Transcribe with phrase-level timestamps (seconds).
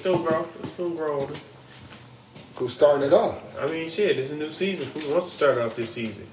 [0.00, 0.46] It's gonna grow.
[0.62, 1.32] It's gonna grow on.
[2.56, 3.36] Who's starting it off?
[3.60, 4.88] I mean, shit, it's a new season.
[5.02, 6.26] Who wants to start off this season?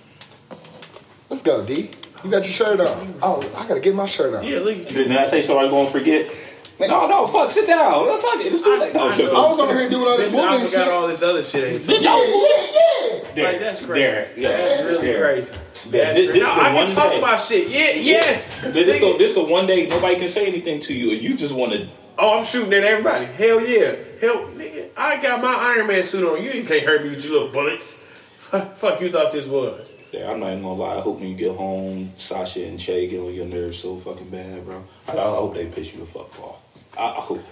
[1.30, 1.90] Let's go, D.
[2.24, 3.16] You got your shirt on.
[3.22, 4.46] Oh, I gotta get my shirt on.
[4.48, 4.98] Yeah, look at you.
[5.00, 6.32] Didn't I say somebody gonna forget?
[6.80, 8.08] No, no, fuck, sit down.
[8.08, 8.54] Let's fuck it.
[8.54, 8.94] It's too late.
[8.94, 9.36] No, I- I joking.
[9.36, 10.88] I was over here doing all this Listen, I forgot shit.
[10.88, 11.84] all this other shit.
[11.86, 12.26] Did y'all?
[12.26, 13.34] yeah, yeah.
[13.36, 14.02] Derek, Like that's crazy.
[14.06, 15.34] Derek, yeah, That's really Derek.
[15.36, 15.52] crazy.
[15.52, 15.92] Yeah, That's this-
[16.28, 16.28] crazy.
[16.40, 17.18] this Now, the I one can talk day.
[17.20, 17.68] about shit.
[17.68, 18.62] Yeah, yes.
[18.62, 21.36] This, this, the, this the one day nobody can say anything to you, and you
[21.36, 21.90] just want to.
[22.18, 23.26] Oh, I'm shooting at everybody.
[23.26, 23.96] Hell yeah.
[24.20, 26.44] Hell, nigga, I got my Iron Man suit on.
[26.44, 27.94] You can't say hurt me with your little bullets.
[28.40, 29.94] Fuck you thought this was.
[30.12, 30.98] Yeah, I'm not even gonna lie.
[30.98, 34.30] I hope when you get home, Sasha and Che get on your nerves so fucking
[34.30, 34.84] bad, bro.
[35.08, 36.62] I, I hope they piss you the fuck off.
[36.98, 37.44] I, I hope.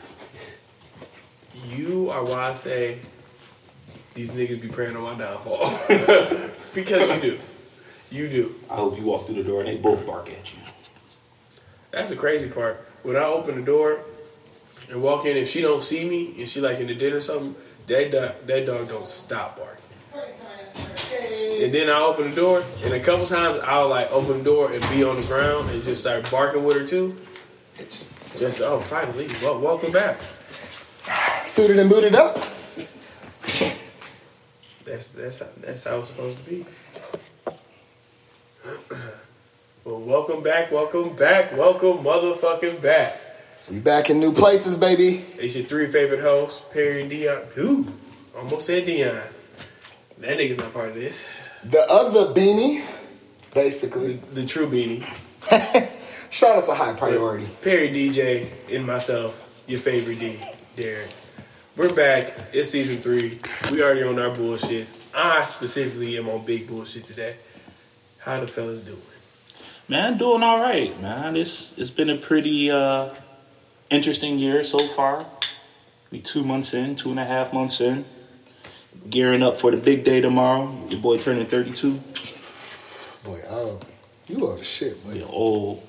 [1.70, 3.00] You are why I say
[4.14, 5.70] these niggas be praying on my downfall.
[6.74, 7.40] because you do.
[8.10, 8.56] You do.
[8.72, 10.60] I hope you walk through the door and they both bark at you.
[11.92, 12.88] That's the crazy part.
[13.04, 14.00] When I open the door
[14.90, 17.20] and walk in, if she don't see me and she like in the den or
[17.20, 17.56] something,
[17.88, 19.82] that dog, that dog don't stop barking.
[21.62, 24.72] And then I open the door, and a couple times I'll like open the door
[24.72, 27.18] and be on the ground and just start barking with her too.
[28.38, 30.18] Just oh, finally, well, welcome back.
[31.46, 32.36] Suited and booted up.
[34.84, 36.66] That's that's how, that's how it's supposed to be.
[39.86, 43.20] well, welcome back, welcome back, welcome motherfucking back.
[43.70, 45.26] We back in new places, baby.
[45.40, 47.42] It's your three favorite hosts, Perry and Dion.
[47.58, 47.88] Ooh,
[48.38, 49.20] almost said Dion.
[50.20, 51.28] That nigga's not part of this.
[51.64, 52.86] The other beanie,
[53.56, 54.20] basically.
[54.34, 55.04] The true beanie.
[56.30, 57.48] Shout out to High Priority.
[57.64, 60.40] Perry, DJ, and myself, your favorite D,
[60.76, 61.10] Derek.
[61.76, 62.38] We're back.
[62.54, 63.40] It's season three.
[63.72, 64.88] We already on our bullshit.
[65.16, 67.38] I specifically am on big bullshit today.
[68.20, 69.00] How the fellas doing?
[69.88, 71.36] Man, doing all right, man.
[71.36, 73.14] It's it's been a pretty uh,
[73.90, 75.26] interesting year so far.
[76.12, 78.06] We two months in, two and a half months in,
[79.10, 80.74] gearing up for the big day tomorrow.
[80.90, 82.00] Your boy turning thirty two.
[83.24, 83.80] Boy, oh,
[84.28, 85.14] you are the shit, boy.
[85.14, 85.88] Yeah, old.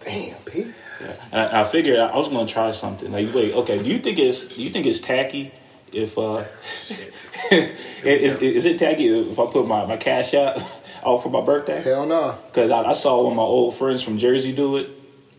[0.00, 0.72] Damn, P.
[1.00, 1.12] Yeah.
[1.32, 3.10] And I, I figured I was gonna try something.
[3.10, 3.78] Like, wait, okay.
[3.78, 5.52] Do you think it's do you think it's tacky
[5.92, 6.44] if uh,
[7.50, 10.58] is, is it tacky if I put my my cash out
[11.04, 11.82] out for my birthday?
[11.82, 12.38] Hell no.
[12.46, 14.90] Because I, I saw one of my old friends from Jersey do it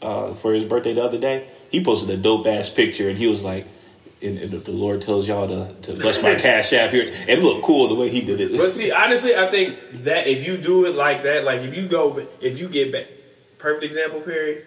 [0.01, 1.47] uh, for his birthday the other day.
[1.69, 3.67] He posted a dope ass picture, and he was like,
[4.21, 7.11] and, and the Lord tells y'all to, to bless my cash app here.
[7.27, 8.57] It looked cool the way he did it.
[8.57, 11.87] But see, honestly, I think that if you do it like that, like if you
[11.87, 13.07] go, if you get back,
[13.57, 14.63] perfect example, Perry.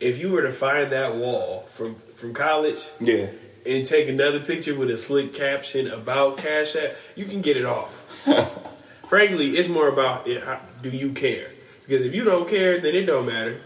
[0.00, 3.26] If you were to find that wall from from college yeah.
[3.66, 7.64] and take another picture with a slick caption about Cash App, you can get it
[7.64, 8.04] off.
[9.08, 11.50] Frankly, it's more about it, how, do you care?
[11.80, 13.60] Because if you don't care, then it don't matter.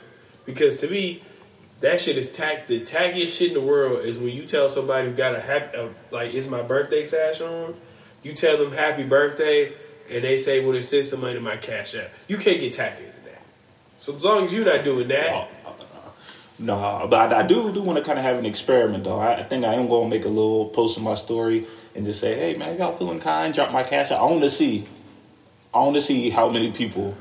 [0.47, 1.23] Because to me,
[1.83, 2.67] that shit is tack.
[2.67, 5.77] The tackiest shit in the world is when you tell somebody who got a happy,
[5.77, 7.75] uh, like it's my birthday sash on.
[8.23, 9.73] You tell them happy birthday,
[10.09, 12.73] and they say, "Well, it send some money to my Cash App." You can't get
[12.73, 13.43] tackier than that.
[13.99, 15.49] So as long as you're not doing that,
[16.59, 19.19] No, but I, do do want to kind of have an experiment though.
[19.19, 21.67] I, I think I am going to make a little post in my story
[21.97, 23.53] and just say, "Hey man, y'all feeling kind?
[23.53, 24.87] Drop my cash out." I want to see,
[25.75, 27.17] I want to see how many people,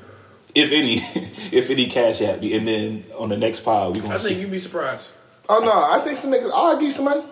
[0.56, 0.96] if any,
[1.52, 4.18] if any cash app me, and then on the next pod we I gonna I
[4.18, 4.42] think see.
[4.42, 5.12] you'd be surprised.
[5.50, 6.52] Oh no, I think some niggas.
[6.54, 7.24] I'll give you some money.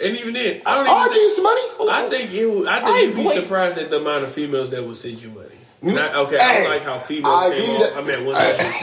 [0.00, 1.14] And even then, I don't Even I'll even.
[1.14, 1.62] give you some money.
[1.92, 2.68] I think you.
[2.68, 3.34] I think Alright, you'd be boy.
[3.34, 5.48] surprised at the amount of females that will send you money.
[5.84, 7.94] Not, okay, Hey, I like how I'll females give came off.
[7.94, 8.34] that- I mean, one.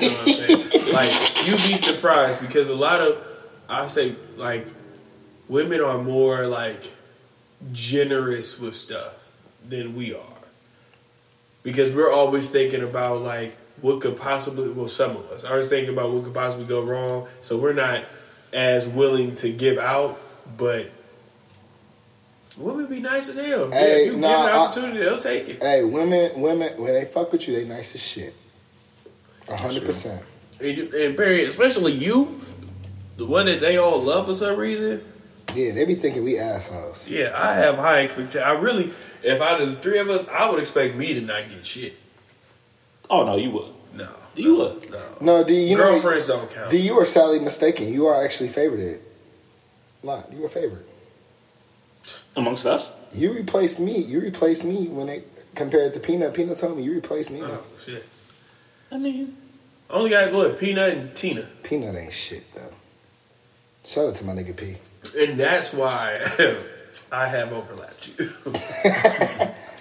[0.01, 0.93] you know what I'm?
[0.93, 3.17] Like you'd be surprised because a lot of
[3.69, 4.65] I say like
[5.47, 6.91] women are more like
[7.71, 9.31] generous with stuff
[9.67, 10.37] than we are
[11.63, 15.43] because we're always thinking about like what could possibly well some of us.
[15.43, 17.27] Are always thinking about what could possibly go wrong.
[17.41, 18.03] So we're not
[18.53, 20.19] as willing to give out
[20.57, 20.89] but
[22.57, 23.69] women be nice as hell.
[23.69, 25.61] Yeah, Hey, you nah, give them an I- opportunity they'll take it.
[25.61, 28.33] Hey, women, women, when they fuck with you, they nice as shit.
[29.47, 30.21] A hundred percent.
[30.59, 32.39] and, you- and Barry, especially you
[33.17, 35.03] the one that they all love for some reason.
[35.55, 37.07] Yeah, they be thinking we assholes.
[37.09, 38.91] yeah I have high expectations I really
[39.23, 41.95] if out of the three of us I would expect me to not get shit
[43.09, 43.71] Oh no, you would.
[43.95, 44.91] no You would.
[44.91, 47.91] no No, D, you know, girlfriends don't count D, you are sadly mistaken.
[47.91, 48.99] You are actually favored.
[50.03, 50.85] Not you were favored.
[52.35, 53.97] Amongst us, You replaced me.
[53.97, 56.33] You replaced me when it compared to Peanut.
[56.33, 57.41] Peanut told me you replaced me.
[57.43, 58.05] oh shit
[58.91, 59.35] I mean,
[59.89, 62.73] Only got what Peanut and Tina, Peanut ain't shit though.
[63.85, 64.75] Shout out to my nigga P.
[65.19, 66.15] and that's why
[67.11, 68.31] I have overlapped you.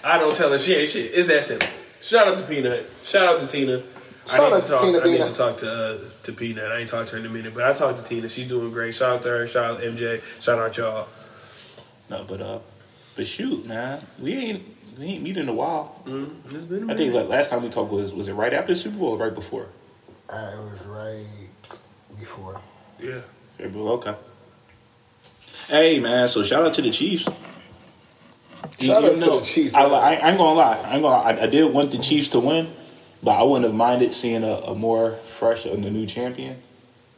[0.05, 1.11] I don't tell her she ain't shit.
[1.15, 1.69] It's that simple.
[2.01, 2.87] Shout out to Peanut.
[3.03, 3.83] Shout out to Tina.
[4.27, 4.83] Shout I need out to to talk.
[4.83, 6.71] Tina I need to talk to uh, to Peanut.
[6.73, 8.29] I ain't talked to her in a minute, but I talked to Tina.
[8.29, 8.95] She's doing great.
[8.95, 9.47] Shout out to her.
[9.47, 10.23] Shout out to MJ.
[10.41, 11.09] Shout out y'all.
[12.11, 12.59] No, but uh,
[13.17, 14.63] but shoot, man, we ain't
[14.99, 16.01] we ain't meet in a while.
[16.05, 18.53] Mm, it's been a I think like last time we talked was was it right
[18.53, 19.67] after the Super Bowl or right before?
[20.29, 21.81] Uh, it was right
[22.19, 22.61] before.
[23.01, 23.21] yeah.
[23.59, 24.15] Right before, Okay.
[25.69, 27.27] Hey man, so shout out to the Chiefs.
[28.81, 29.83] Shout out to the Chiefs, I.
[29.85, 30.79] I, I ain't gonna lie.
[30.79, 31.17] I ain't gonna.
[31.41, 32.69] I, I did want the Chiefs to win,
[33.23, 36.57] but I wouldn't have minded seeing a, a more fresh and a new champion.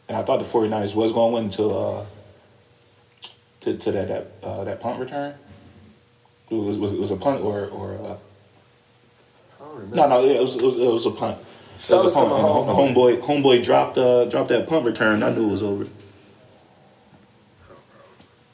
[0.09, 2.05] And I thought the 49ers was gonna win until uh,
[3.63, 5.35] to, to that that uh, that punt return.
[6.51, 8.17] It was was, it was a punt or or uh,
[9.95, 11.39] no no it was it was, it was a punt.
[11.77, 12.31] It Shout was a out to punt.
[12.31, 15.23] my And home- homeboy homeboy dropped uh, dropped that punt return.
[15.23, 15.87] I knew it was over.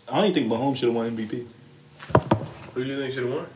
[0.09, 1.47] I don't even think Mahomes should have won MVP.
[2.76, 3.46] Who do you think should have won?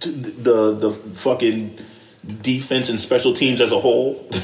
[0.00, 1.78] the the fucking
[2.42, 4.28] defense and special teams as a whole.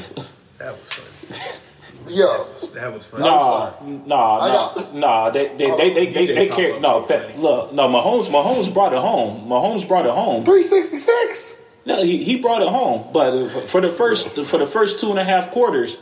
[0.57, 2.15] That was funny.
[2.15, 3.23] Yo, That was funny.
[3.25, 3.75] No.
[3.79, 5.29] I'm Nah, nah, nah, nah.
[5.29, 6.79] They they they they they, they care.
[6.79, 7.37] No, so fa- funny.
[7.37, 7.87] look, no.
[7.87, 9.47] Mahomes Mahomes brought it home.
[9.47, 10.43] Mahomes brought it home.
[10.43, 11.59] 366.
[11.85, 13.07] No, he, he brought it home.
[13.13, 15.97] But for, for the first for the first two and a half quarters,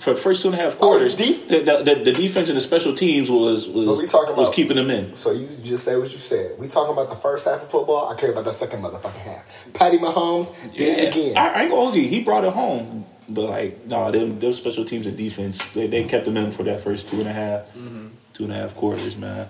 [0.00, 1.46] for the first two and a half quarters, deep?
[1.48, 4.48] the, the, the, the defense and the special teams was What we was talking was
[4.48, 4.54] about?
[4.54, 5.14] keeping them in.
[5.14, 6.58] So you just say what you said.
[6.58, 8.10] We talking about the first half of football.
[8.10, 9.68] I care about the second motherfucking half.
[9.74, 11.36] Patty Mahomes did it again.
[11.36, 12.08] I, I ain't gonna hold you.
[12.08, 13.04] He brought it home.
[13.28, 16.64] But like, no, them, them special teams and defense, they, they kept them in for
[16.64, 18.08] that first two and a half- Mm-hmm.
[18.34, 19.48] two and a half quarters, man.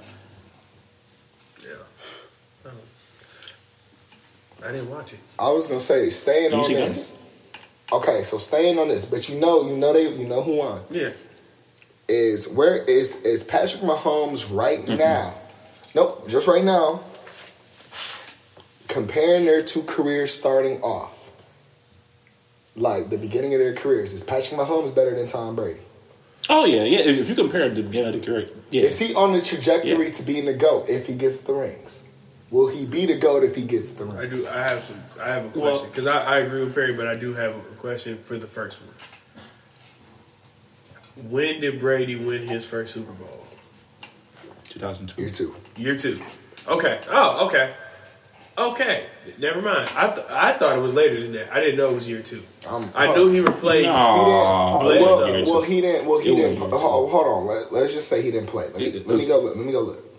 [1.62, 1.70] Yeah.
[2.66, 2.70] Oh.
[4.66, 5.20] I didn't watch it.
[5.38, 7.16] I was gonna say staying You on see that?
[7.92, 10.82] Okay, so staying on this, but you know, you know they, you know who won
[10.90, 11.10] Yeah.
[12.08, 15.34] is where is is Patrick Mahomes right now?
[15.94, 17.00] Nope, just right now.
[18.88, 21.32] Comparing their two careers starting off,
[22.74, 25.80] like the beginning of their careers, is Patrick Mahomes better than Tom Brady?
[26.48, 27.00] Oh yeah, yeah.
[27.00, 30.12] If you compare the beginning of the career, yeah, Is he on the trajectory Yeah.
[30.14, 31.99] to being the GOAT if he gets the rings?
[32.50, 34.28] Will he be the GOAT if he gets the I do.
[34.30, 34.46] rings?
[34.48, 34.82] I have.
[34.84, 37.54] Some, I have a question because I, I agree with Perry, but I do have
[37.54, 38.90] a question for the first one.
[41.30, 43.44] When did Brady win his first Super Bowl?
[44.64, 45.20] 2002.
[45.20, 45.54] Year two.
[45.76, 46.20] Year two.
[46.66, 47.00] Okay.
[47.10, 47.72] Oh, okay.
[48.56, 49.06] Okay.
[49.38, 49.90] Never mind.
[49.96, 51.52] I th- I thought it was later than that.
[51.52, 52.42] I didn't know it was year two.
[52.68, 53.88] Um, I knew he replaced.
[53.88, 53.94] No.
[54.18, 54.46] He didn't.
[54.46, 55.52] Oh, Blaze, well, though.
[55.52, 56.06] well, he didn't.
[56.08, 56.60] Well, he It didn't.
[56.60, 56.80] wasn't.
[56.80, 57.46] Hold, hold on.
[57.46, 58.66] Let, let's just say he didn't play.
[58.66, 59.56] Let me, It- let me go look.
[59.56, 60.09] Let me go look.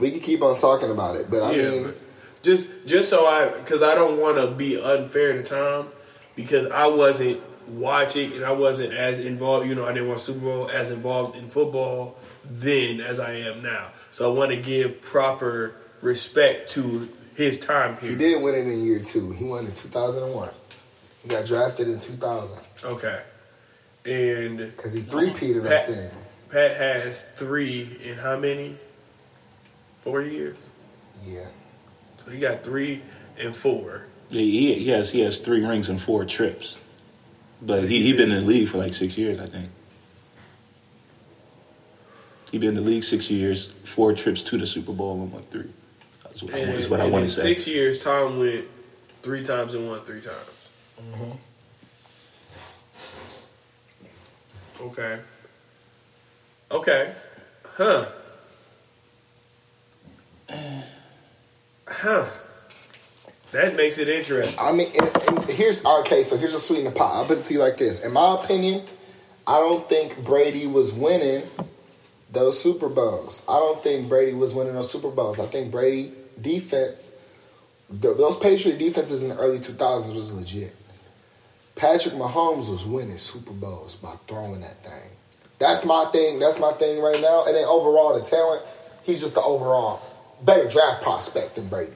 [0.00, 1.94] We can keep on talking about it, but I yeah, mean,
[2.42, 5.88] just just so I because I don't want to be unfair to Tom
[6.34, 9.68] because I wasn't watching and I wasn't as involved.
[9.68, 13.62] You know, I didn't watch Super Bowl as involved in football then as I am
[13.62, 13.92] now.
[14.10, 18.84] So I want to give proper respect to his time he did win it in
[18.84, 19.30] year two.
[19.32, 20.50] He won in two thousand and one.
[21.22, 23.20] He got drafted in two thousand Okay,
[24.06, 26.10] and because he three-peated that Pat- thing.
[26.50, 28.76] Pat has three in how many?
[30.02, 30.56] Four years.
[31.24, 31.46] Yeah.
[32.24, 33.02] So he got three
[33.38, 34.06] and four.
[34.30, 36.76] Yeah, he, he has he has three rings and four trips,
[37.60, 39.70] but he he been in the league for like six years, I think.
[42.50, 45.42] He been in the league six years, four trips to the Super Bowl and won
[45.50, 45.70] three.
[46.24, 47.42] That's what, And, is what I and want to say.
[47.54, 48.64] six years, Tom went
[49.22, 50.70] three times and won three times.
[51.00, 51.30] Mm-hmm.
[54.82, 55.18] Okay.
[56.70, 57.12] Okay.
[57.74, 58.06] Huh.
[61.86, 62.26] Huh.
[63.52, 64.64] That makes it interesting.
[64.64, 66.22] I mean, and, and here's okay.
[66.22, 67.14] So here's a sweet in the pot.
[67.14, 68.00] I'll put it to you like this.
[68.00, 68.84] In my opinion,
[69.46, 71.42] I don't think Brady was winning
[72.30, 73.42] those Super Bowls.
[73.48, 75.40] I don't think Brady was winning those Super Bowls.
[75.40, 77.12] I think Brady defense,
[77.90, 80.76] th- those Patriot defenses in the early 2000s was legit.
[81.74, 85.10] Patrick Mahomes was winning Super Bowls by throwing that thing.
[85.58, 86.38] That's my thing.
[86.38, 87.46] That's my thing right now.
[87.46, 88.62] And then overall, the talent,
[89.02, 90.00] he's just the overall
[90.44, 91.92] better draft prospect than Brady.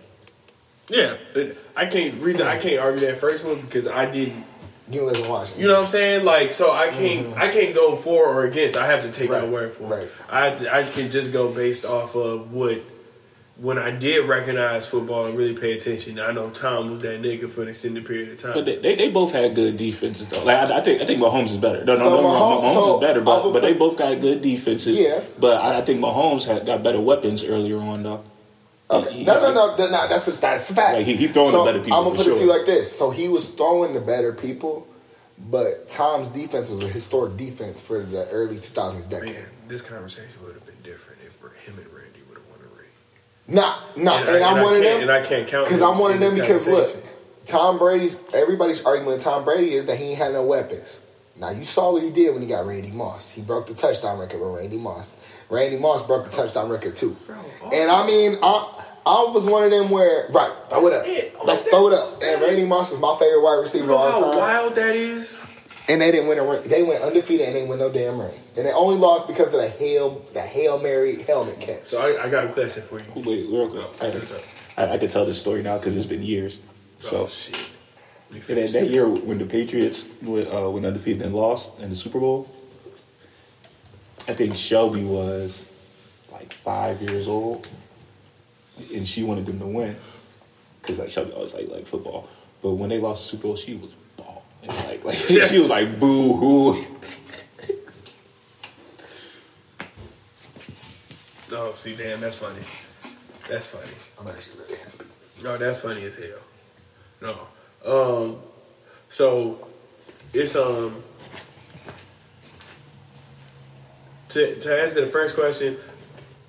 [0.88, 4.44] Yeah, but I can't reason I can't argue that first one because I didn't.
[4.90, 5.62] You live in Washington.
[5.62, 6.24] You know what I'm saying?
[6.26, 8.76] Like, so I can't I can't go for or against.
[8.76, 9.32] I have to take Mm-hmm.
[9.32, 10.02] Right, your word for right.
[10.02, 10.12] it.
[10.30, 12.82] I I can just go based off of what
[13.56, 16.18] when I did recognize football and really pay attention.
[16.20, 18.52] I know Tom was that nigga for an extended period of time.
[18.52, 20.44] But they, they, they both had good defenses though.
[20.44, 21.82] Like I, I think I think Mahomes is better.
[21.82, 23.96] No, no, So no, no, Mahomes- Mahomes so is better, but would but they both
[23.96, 24.98] got good defenses.
[24.98, 25.22] Yeah.
[25.38, 28.22] But I, I think Mahomes had got better weapons earlier on though.
[28.94, 29.12] Okay.
[29.12, 30.08] He- No, no, no, no, no.
[30.08, 30.94] That's that's a fact.
[30.94, 32.66] Like, he- he throwing the better people I'm gonna for put it to you like
[32.66, 32.96] this.
[32.96, 34.86] So he was throwing the better people,
[35.50, 39.34] but Tom's defense was a historic defense for the early 2000s decade.
[39.34, 41.34] Man, this conversation would have been different if
[41.66, 42.88] him and Randy would have won a ring.
[43.48, 45.00] Nah, nah, and, And I- I'm and one of them.
[45.02, 46.34] and I can't count because I'm one of them.
[46.34, 46.94] Because look.
[47.46, 51.00] Tom Brady's everybody's arguing with Tom Brady is that he ain't had no weapons.
[51.36, 53.28] Now you saw what he did when he got Randy Moss.
[53.28, 55.16] He broke the touchdown record with Randy Moss.
[55.50, 57.16] Randy Moss broke the touchdown record too.
[57.26, 57.36] Bro,
[57.72, 58.06] And I oh.
[58.06, 61.02] mean, I I was one of them where right, throw it up.
[61.06, 61.34] It.
[61.38, 62.23] Oh, Let's throw it up.
[62.23, 64.38] And Randy Moss is my favorite wide You receiver know of all how time.
[64.38, 65.40] wild that is?
[65.87, 66.62] And they didn't win a ring.
[66.62, 68.32] They went undefeated and they win no damn ring.
[68.56, 71.84] And they only lost because of the hail the hail mary helmet catch.
[71.84, 73.04] So I, I got a question for you.
[73.14, 73.84] Wait, real quick.
[74.00, 74.40] What's up?
[74.78, 76.58] I, I, I could tell this story now because it's been years.
[77.00, 77.70] So, oh shit.
[78.30, 81.90] And finish then that year when the Patriots went, uh, went undefeated and lost in
[81.90, 82.50] the Super Bowl,
[84.26, 85.68] I think Shelby was
[86.32, 87.68] like five years old,
[88.95, 89.97] and she wanted them to win
[90.81, 92.28] because like Shelby always like like football.
[92.62, 94.45] But when they lost the Super Bowl, she was ball.
[94.66, 95.16] Like like
[95.49, 96.85] she was like boo hoo.
[101.57, 102.59] Oh, see, damn, that's funny.
[103.49, 103.93] That's funny.
[104.19, 105.04] I'm actually really happy.
[105.45, 106.38] No, that's funny as hell.
[107.21, 108.26] No.
[108.33, 108.38] Um.
[109.09, 109.69] So
[110.33, 111.00] it's um.
[114.31, 115.76] To, to answer the first question,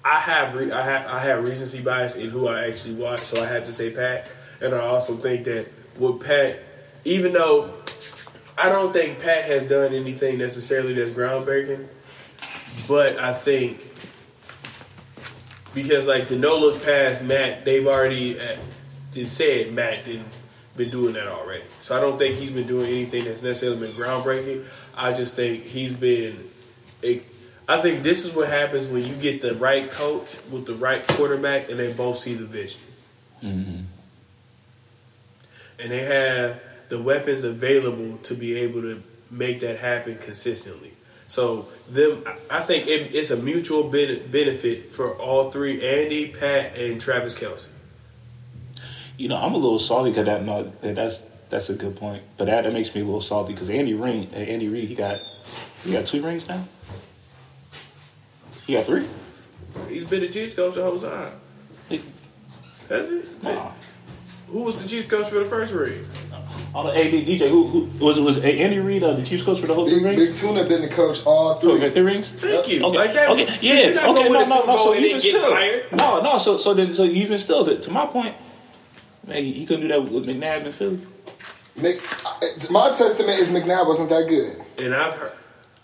[0.05, 3.43] I have re- I have I have recency bias in who I actually watch, so
[3.43, 4.27] I have to say Pat.
[4.61, 6.59] And I also think that with Pat,
[7.03, 7.73] even though
[8.55, 11.87] I don't think Pat has done anything necessarily that's groundbreaking,
[12.87, 13.81] but I think
[15.73, 18.57] because like the no look pass, Matt, they've already uh,
[19.11, 20.27] did said Matt didn't
[20.77, 21.63] been doing that already.
[21.79, 24.65] So I don't think he's been doing anything that's necessarily been groundbreaking.
[24.95, 26.51] I just think he's been.
[27.03, 27.21] A,
[27.67, 31.05] I think this is what happens when you get the right coach with the right
[31.07, 32.81] quarterback, and they both see the vision,
[33.41, 33.87] and
[35.91, 40.91] they have the weapons available to be able to make that happen consistently.
[41.27, 46.75] So them, I- think it, it's a mutual ben- benefit for all three: Andy, Pat,
[46.75, 47.67] and Travis Kelce.
[49.17, 52.21] You know, I'm a little salty because that no, that- that's that's a good point.
[52.37, 54.93] But that, that makes me a little salty because Andy Reid, uh, Andy Reid, he
[54.93, 55.17] got
[55.83, 56.63] he got two rings now.
[58.65, 59.05] He got three.
[59.89, 61.33] He's been the Chiefs coach the whole time.
[61.89, 62.01] He-
[62.89, 63.23] Has he?
[63.43, 63.71] Nah.
[64.49, 66.05] Who was the Chiefs coach for the first ring?
[66.73, 69.67] All the AD DJ, who, who was was Andy Reid uh, the Chiefs coach for
[69.67, 70.41] the whole three Big, rings?
[70.41, 71.79] Big Tuna been the coach all Oh, three.
[71.79, 72.29] got three rings.
[72.29, 72.83] Thank you.
[72.85, 73.29] Okay, Like that.
[73.29, 74.77] okay, You're yeah, not okay, no, no, no.
[74.77, 75.91] So and then even get still, fired.
[75.93, 76.37] no, no.
[76.37, 78.35] So, so then, so even still, to, to my point,
[79.25, 80.99] man, he couldn't do that with McNabb in Philly.
[81.77, 82.01] Mc,
[82.71, 84.61] my testament is McNabb wasn't that good.
[84.83, 85.31] And I've heard.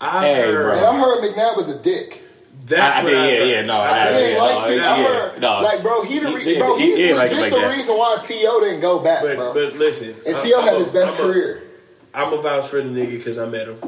[0.00, 0.62] I've Hey, heard.
[0.62, 0.72] bro.
[0.76, 2.21] And I heard McNabb was a dick.
[2.64, 3.48] That's I- I mean, I've yeah, heard.
[3.48, 5.60] yeah, no, I've I- I yeah, like no, yeah, heard, no.
[5.62, 7.58] like, bro, he the re- He- bro, he- he's he ain't like legit like the
[7.60, 7.76] that.
[7.76, 8.60] reason why T.O.
[8.60, 9.52] didn't go back, But bro.
[9.54, 10.14] but listen.
[10.26, 10.60] and T.O.
[10.60, 11.62] had I'm his best I'm career.
[12.14, 13.78] I'm a vouch for the nigga because I met him,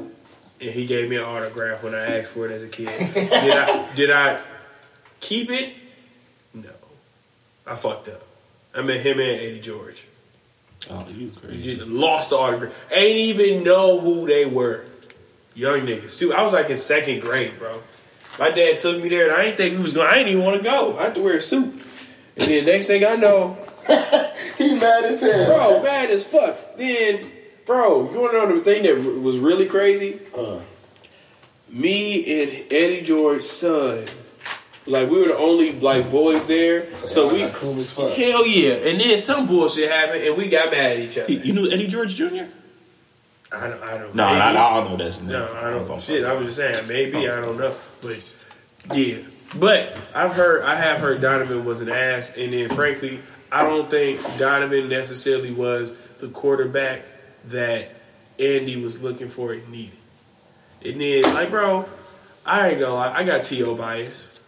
[0.60, 2.88] and he gave me an autograph when I asked for it as a kid.
[3.14, 4.40] did I did I
[5.20, 5.74] keep it?
[6.54, 6.70] No,
[7.66, 8.22] I fucked up.
[8.74, 10.06] I met him and Eddie George.
[10.90, 11.56] Oh, you crazy?
[11.56, 12.72] You lost the autograph.
[12.92, 14.84] Ain't even know who they were.
[15.54, 16.34] Young niggas too.
[16.34, 17.80] I was like in second grade, bro.
[18.38, 20.08] My dad took me there, and I didn't think we was going.
[20.08, 20.98] I didn't even want to go.
[20.98, 21.66] I had to wear a suit.
[22.36, 23.56] And then next thing I know,
[24.58, 25.46] He mad as hell.
[25.46, 26.76] bro, mad as fuck.
[26.76, 27.30] Then,
[27.66, 30.18] bro, you want to know the thing that r- was really crazy?
[30.36, 30.58] Uh,
[31.68, 34.04] Me and Eddie George's son,
[34.86, 36.92] like we were the only like boys there.
[36.96, 38.12] So y'all we, got cool as fuck.
[38.16, 38.74] hell yeah.
[38.74, 41.32] And then some bullshit happened, and we got mad at each other.
[41.32, 42.44] You knew Eddie George Jr.?
[43.56, 44.14] I don't, I don't.
[44.14, 44.54] No, no, maybe.
[44.54, 45.88] no, I don't know that's No, I don't.
[45.88, 45.98] know.
[45.98, 48.18] Shit, I was just saying maybe I don't know, but
[48.94, 49.18] yeah.
[49.56, 53.20] But I've heard, I have heard Donovan was an ass, and then frankly,
[53.52, 57.04] I don't think Donovan necessarily was the quarterback
[57.46, 57.90] that
[58.38, 59.98] Andy was looking for and needed.
[60.84, 61.88] And then, like, bro,
[62.44, 64.40] I ain't gonna lie, I got To bias.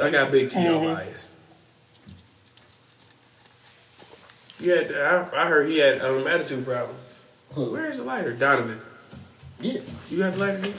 [0.00, 1.30] I got big To bias.
[4.60, 6.96] Yeah, I, I heard he had um, attitude problem.
[7.58, 7.72] Who?
[7.72, 8.80] Where's the lighter, Donovan?
[9.60, 9.80] Yeah.
[10.08, 10.60] You got lighter?
[10.60, 10.74] here?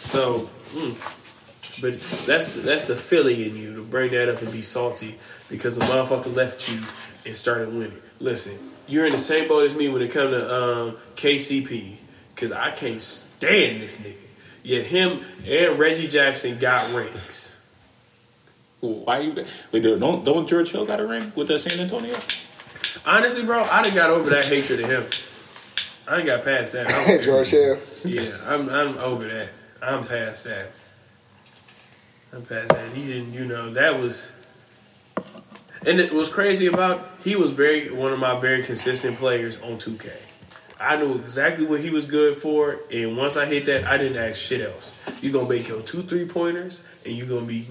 [0.00, 4.52] So, mm, but that's the, that's the Philly in you to bring that up and
[4.52, 6.82] be salty because the motherfucker left you
[7.24, 7.96] and started winning.
[8.20, 11.96] Listen, you're in the same boat as me when it comes to um, KCP
[12.34, 14.16] because I can't stand this nigga.
[14.62, 17.56] Yet him and Reggie Jackson got rings.
[18.80, 19.46] Why you?
[19.72, 22.14] Wait, don't don't George Hill got a ring with the San Antonio?
[23.04, 25.04] Honestly, bro, I done got over that hatred of him.
[26.08, 27.20] I ain't got past that.
[27.24, 27.78] George Hill.
[28.04, 29.48] Yeah, I'm I'm over that.
[29.82, 30.68] I'm past that.
[32.32, 32.92] I'm past that.
[32.92, 34.30] He didn't, you know, that was.
[35.84, 39.78] And it was crazy about he was very one of my very consistent players on
[39.78, 40.10] 2K.
[40.80, 44.18] I knew exactly what he was good for, and once I hit that, I didn't
[44.18, 44.98] ask shit else.
[45.22, 47.66] You're gonna make your two three pointers, and you're gonna be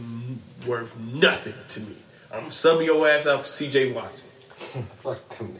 [0.65, 1.95] worth nothing to me.
[2.33, 3.93] I'm subbing your ass out for C.J.
[3.93, 4.31] Watson.
[5.03, 5.55] Fuck them.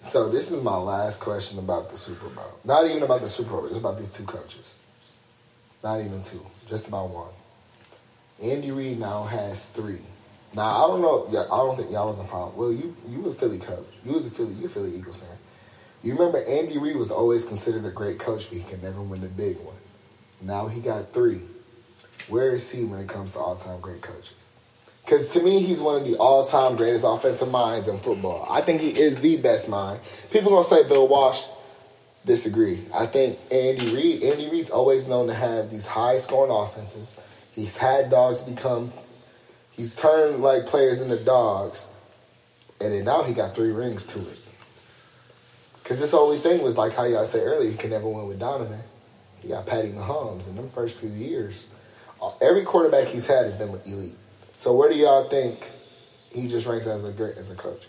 [0.00, 2.58] So this is my last question about the Super Bowl.
[2.64, 4.78] Not even about the Super Bowl, just about these two coaches.
[5.82, 7.30] Not even two, just about one.
[8.42, 10.00] Andy Reid now has three.
[10.54, 11.26] Now I don't know.
[11.30, 12.30] yeah, I don't think y'all wasn't.
[12.30, 13.86] Well, you you was Philly coach.
[14.04, 14.54] You was a Philly.
[14.54, 15.28] You a Philly Eagles fan.
[16.02, 19.20] You remember Andy Reid was always considered a great coach, but he could never win
[19.20, 19.76] the big one.
[20.42, 21.40] Now he got three.
[22.28, 24.43] Where is he when it comes to all time great coaches?
[25.04, 28.46] Because to me, he's one of the all time greatest offensive minds in football.
[28.50, 30.00] I think he is the best mind.
[30.30, 31.44] People gonna say Bill Walsh.
[32.26, 32.80] Disagree.
[32.94, 34.22] I think Andy Reid.
[34.22, 37.14] Andy Reid's always known to have these high scoring offenses.
[37.52, 38.92] He's had dogs become.
[39.72, 41.86] He's turned like players into dogs,
[42.80, 44.38] and then now he got three rings to it.
[45.82, 48.40] Because this only thing was like how y'all said earlier, he could never win with
[48.40, 48.80] Donovan.
[49.42, 51.66] He got Patty Mahomes in them first few years.
[52.22, 54.16] Uh, Every quarterback he's had has been elite.
[54.56, 55.70] So where do y'all think
[56.30, 57.86] he just ranks as a great as a coach?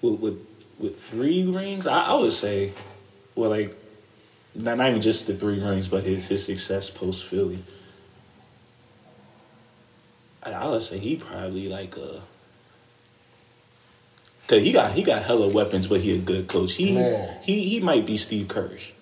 [0.00, 0.46] with with,
[0.78, 2.72] with three rings, I, I would say,
[3.34, 3.74] well, like
[4.54, 7.58] not, not even just the three rings, but his his success post Philly.
[10.42, 12.20] I, I would say he probably like a.
[14.46, 16.72] Cause he got he got hella weapons, but he a good coach.
[16.72, 17.36] He Man.
[17.42, 18.92] he he might be Steve Kersh.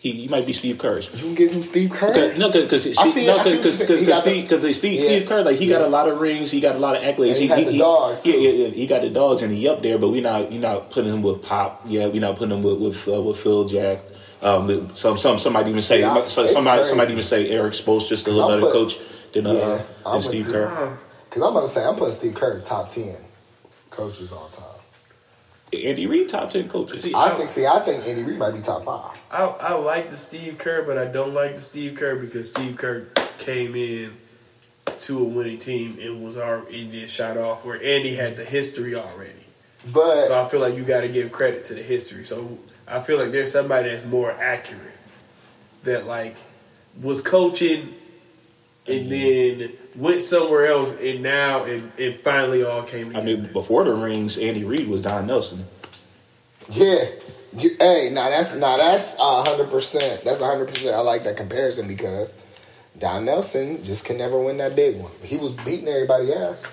[0.00, 1.12] He, he might be Steve Kersh.
[1.14, 2.14] You can give him Steve Kerr.
[2.14, 3.44] Cause, no, because I see- I see what
[3.88, 3.98] you're.
[3.98, 5.06] He got the- Steve, cause Steve, Yeah.
[5.06, 7.36] Steve Kerr, like he got a lot of rings, he got a lot of accolades.
[7.36, 9.98] He had the dogs, Yeah, yeah, yeah, he got the dogs, and he up there.
[9.98, 11.82] But we not, you not putting him with Pop.
[11.86, 13.98] Yeah, we not putting him with with, uh, with Phil Jack.
[14.40, 18.26] Um, some some somebody even say Yeah, so, somebody somebody even say Erik Spoelstra just
[18.26, 18.98] a little I'm better put- coach
[19.34, 20.46] than uh, than Steve.
[20.46, 20.96] Kerr.
[21.28, 23.16] Because I'm about to say, I'm putting Steve Kerr top 10
[23.90, 24.64] coaches all time.
[25.72, 27.02] Andy Reid top ten coaches.
[27.02, 29.22] See, I think, see, I think Andy Reid might be top five.
[29.30, 32.76] I, I like the Steve Kerr, but I don't like the Steve Kerr because Steve
[32.76, 33.06] Kerr
[33.38, 34.12] came in
[35.00, 38.44] to a winning team and was already and just shot off where Andy had the
[38.44, 39.32] history already.
[39.92, 42.24] But So I feel like you got to give credit to the history.
[42.24, 44.98] So I feel like there's somebody that's more accurate
[45.84, 46.36] that like
[47.00, 47.94] was coaching
[48.86, 49.58] and mm-hmm.
[49.60, 53.94] then went somewhere else and now and it finally all came I mean, before the
[53.94, 55.66] rings, Andy Reid was Don Nelson.
[56.70, 57.06] yeah,
[57.56, 60.22] you, hey, now that's now that's a hundred percent.
[60.24, 60.94] That's a hundred percent.
[60.94, 62.34] I like that comparison because
[62.98, 65.10] Don Nelson just can never win that big one.
[65.22, 66.66] He was beating everybody ass.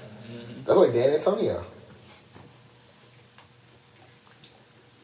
[0.65, 1.63] That's like Dan Antonio.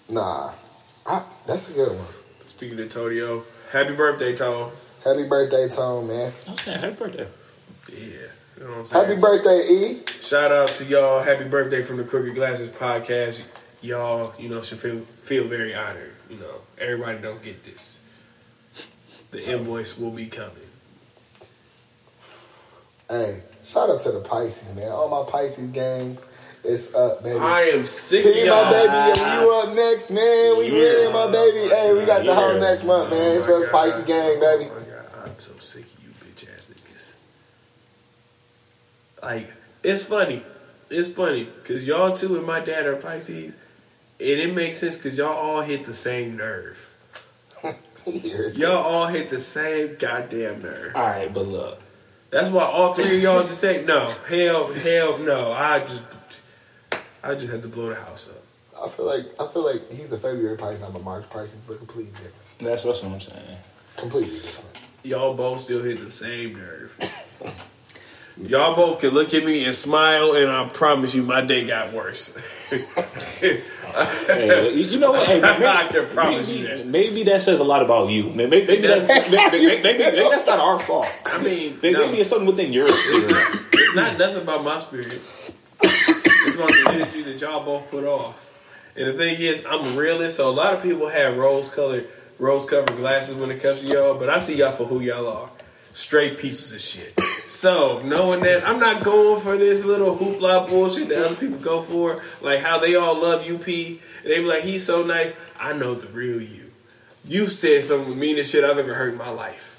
[0.10, 0.52] Nah,
[1.06, 2.08] I, that's a good one.
[2.47, 4.71] Speaking of Antonio, happy birthday, Tom.
[5.04, 6.32] Happy birthday, Tone, man.
[6.49, 7.28] Okay, happy birthday.
[7.95, 8.27] Yeah.
[8.58, 9.08] You know what I'm?
[9.10, 10.01] Happy birthday, E.
[10.19, 11.21] Shout out to y'all.
[11.21, 13.41] Happy birthday from the Crooked Glasses podcast.
[13.82, 16.13] Y'all, you know, should feel feel very honored.
[16.29, 18.03] You know, everybody don't get this.
[19.32, 20.51] The invoice will be coming.
[23.10, 24.89] Hey, shout out to the Pisces, man.
[24.91, 26.23] All my Pisces gangs,
[26.63, 27.38] it's up, baby.
[27.39, 30.58] I am sick P, my baby, and you up next, man.
[30.58, 30.73] We Yeah.
[30.73, 31.67] winning, my baby.
[31.67, 33.32] Hey, we got the whole next month, man.
[33.34, 33.69] Oh it's God.
[33.71, 34.69] Pisces gang, baby.
[34.71, 37.13] Oh my God, I'm so sick of you bitch ass niggas.
[39.23, 39.51] Like,
[39.83, 40.43] it's funny.
[40.89, 43.55] It's funny because y'all two and my dad are Pisces,
[44.19, 46.89] and it makes sense because y'all all hit the same nerve.
[48.05, 50.93] Y'all all hit the same goddamn nerve.
[50.93, 51.79] All right, but look,
[52.31, 54.13] That's why all three of y'all just say no.
[54.27, 55.53] Hell, hell, no.
[55.53, 56.03] I just,
[57.23, 58.43] I just had to blow the house up.
[58.83, 60.81] I feel like I feel like he's a February Pisces.
[60.81, 62.33] I'm a March Pisces, but completely different.
[62.59, 63.57] that's that's what I'm saying.
[63.95, 64.77] Completely different.
[65.03, 66.99] Y'all both still hit the same nerve.
[68.41, 71.93] Y'all both can look at me and smile, and I promise you, my day got
[71.93, 72.36] worse.
[72.69, 75.28] Hey, you know what?
[75.28, 76.88] Hey, maybe, I can promise maybe, you that.
[76.88, 78.30] maybe that says a lot about you.
[78.32, 81.06] Maybe, maybe, that's, maybe, maybe, that's not our fault.
[81.28, 83.60] I mean, Maybe, no, it's something within your spirit.
[83.74, 85.22] it's not nothing about my spirit.
[85.84, 88.50] It's about the energy that y'all both put off.
[88.96, 92.08] And the thing is, I'm a realist, so a lot of people have rose colored,
[92.39, 95.28] rose covered glasses when it comes to y'all, but I see y'all for who y'all
[95.28, 95.50] are.
[95.93, 97.13] Straight pieces of shit.
[97.45, 101.82] So, knowing that, I'm not going for this little hoopla bullshit that other people go
[101.82, 105.34] for, like how they all love UP, and they be like, he's so nice.
[105.60, 106.71] I know the real you.
[107.25, 109.69] You said some of the meanest shit I've ever heard in my life.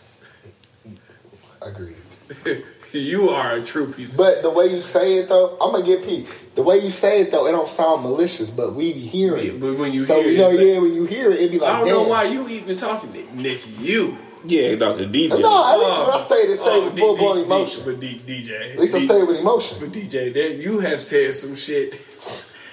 [1.62, 1.96] Agreed.
[2.92, 5.84] you are a true piece of But the way you say it though, I'm gonna
[5.84, 6.26] get P.
[6.54, 9.52] The way you say it though, it don't sound malicious, but we be hearing Yeah,
[9.52, 9.60] it.
[9.60, 11.50] but when you so hear you it, know, it's yeah, when you hear it, it
[11.50, 13.60] be like, I don't know why you even talking to Nick.
[13.78, 14.16] You.
[14.46, 15.06] Yeah, Dr.
[15.06, 15.40] DJ.
[15.40, 16.20] No, at least when I oh.
[16.20, 17.82] say it, it's say Oh, with D- full D- blown D- emotion.
[17.84, 18.72] But D- DJ.
[18.74, 19.78] At least I D- say it with emotion.
[19.80, 22.00] But DJ, there, you have said some shit.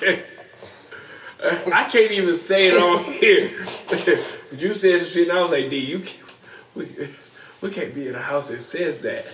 [1.73, 3.49] I can't even say it on here.
[3.89, 4.07] but
[4.62, 6.19] you said some shit, and I was like, D, you can't,
[6.75, 6.88] we,
[7.62, 9.25] we can't be in a house that says that.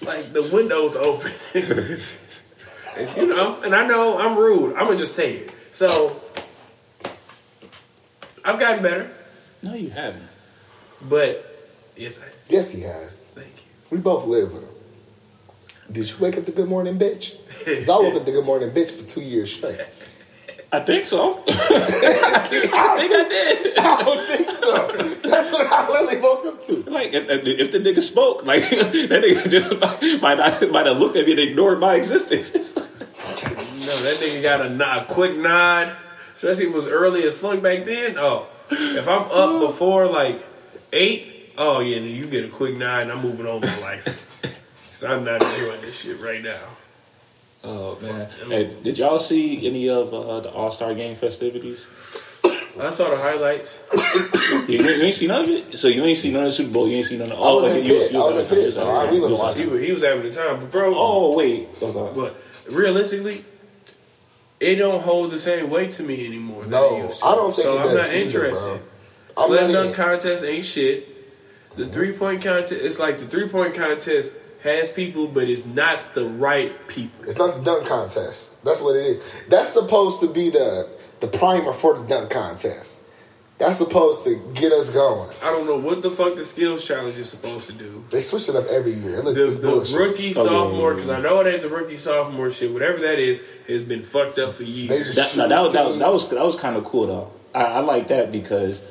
[0.00, 1.32] Like the window's open.
[1.54, 4.74] and, you know, and I know I'm rude.
[4.76, 5.50] I'm gonna just say it.
[5.72, 6.20] So
[8.44, 9.10] I've gotten better,
[9.62, 10.26] No, you haven't.
[11.02, 11.51] but
[11.96, 13.18] yes, I Yes, he has.
[13.34, 13.62] thank you.
[13.90, 14.68] We both live with him.
[15.92, 17.36] Did you wake up to Good Morning Bitch?
[17.58, 19.80] Because I woke up to Good Morning Bitch for two years straight.
[20.74, 21.42] I think so.
[21.48, 23.78] I think I did.
[23.78, 24.86] I don't think so.
[25.28, 26.82] That's what I really woke up to.
[26.90, 31.16] Like if, if the nigga spoke, like that nigga just might not, might have looked
[31.16, 32.54] at me and ignored my existence.
[32.54, 35.94] No, that nigga got a, nod, a quick nod,
[36.34, 38.14] especially if it was early as fuck back then.
[38.16, 40.42] Oh, if I'm up before like
[40.94, 44.28] eight, oh yeah, you get a quick nod and I'm moving on with my life.
[44.92, 46.60] Cause I'm not enjoying this shit right now.
[47.64, 48.28] Oh man!
[48.48, 51.86] Hey, did y'all see any of uh, the All Star Game festivities?
[52.80, 53.82] I saw the highlights.
[54.68, 55.76] You, you ain't seen none of it.
[55.76, 56.88] So you ain't seen none of the Super Bowl.
[56.88, 57.38] You ain't seen none of.
[57.38, 58.12] I was okay, in you Pitt.
[58.12, 59.40] you I was in okay, Pitt, so I- we was okay.
[59.42, 59.62] watching.
[59.66, 60.92] He was, he was having the time, but bro.
[60.96, 62.12] Oh wait, okay.
[62.18, 63.44] But realistically,
[64.58, 66.62] it don't hold the same weight to me anymore.
[66.62, 67.26] Than No, it used to.
[67.26, 67.74] I don't think so.
[67.76, 68.80] it I'm does not either, interested.
[69.36, 69.46] bro.
[69.46, 71.08] Slam dunk contest ain't shit.
[71.76, 76.14] The three point contest, it's like the three point contest has people, but it's not
[76.14, 77.24] the right people.
[77.28, 78.62] It's not the dunk contest.
[78.64, 79.42] That's what it is.
[79.48, 80.88] That's supposed to be the
[81.20, 83.00] the primer for the dunk contest.
[83.58, 85.30] That's supposed to get us going.
[85.40, 88.02] I don't know what the fuck the skills challenge is supposed to do.
[88.10, 89.18] They switch it up every year.
[89.18, 89.96] It looks The, it's the bullshit.
[90.00, 91.10] rookie Oh, sophomore, because.
[91.10, 92.72] I know it ain't the rookie sophomore shit.
[92.72, 95.14] Whatever that is, has been fucked up for years.
[95.14, 97.32] That, no, that was that, was- that was that was kind of cool though.
[97.54, 98.82] I, I like that because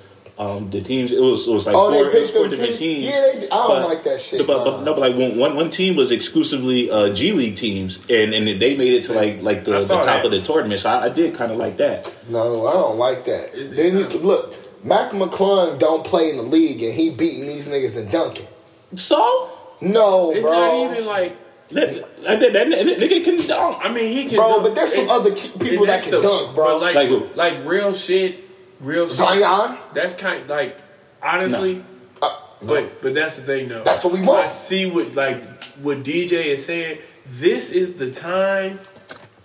[0.42, 2.48] um, the teams it was it was like Oh, they four, it was picked four
[2.48, 2.80] different teams?
[2.80, 3.06] teams.
[3.06, 5.70] Yeah, they- I don't like that shit, But, but no, but like one, one one
[5.70, 9.64] team was exclusively uh, G League teams, and and they made it to like like
[9.66, 10.26] the, the top that.
[10.26, 10.80] of the tournament.
[10.82, 12.14] So I, I did kind of like that.
[12.30, 13.54] No, I don't like that.
[13.54, 17.12] It's- They it's need- not- look, Mac McClung don't play in the league, and he
[17.12, 18.48] beating these niggas and dunking.
[18.96, 19.50] So
[19.80, 20.52] No, it's bro.
[20.54, 21.38] not even like.
[21.70, 23.78] that that, that, that nigga can dunk.
[23.84, 24.38] I mean, he can.
[24.38, 24.64] Bro, dunk.
[24.64, 26.80] but there's some And- other people that that's can dunk, bro.
[26.80, 28.40] But like, Like like real shit,
[28.82, 29.08] real.
[29.08, 29.78] Zion.
[29.94, 30.78] That's kind like
[31.22, 31.84] honestly.
[32.22, 32.30] Uh,
[32.62, 33.84] But but that's the thing though.
[33.84, 34.46] That's what we want.
[34.46, 35.42] I see what like
[35.82, 37.00] what DJ is saying.
[37.26, 38.80] This is the time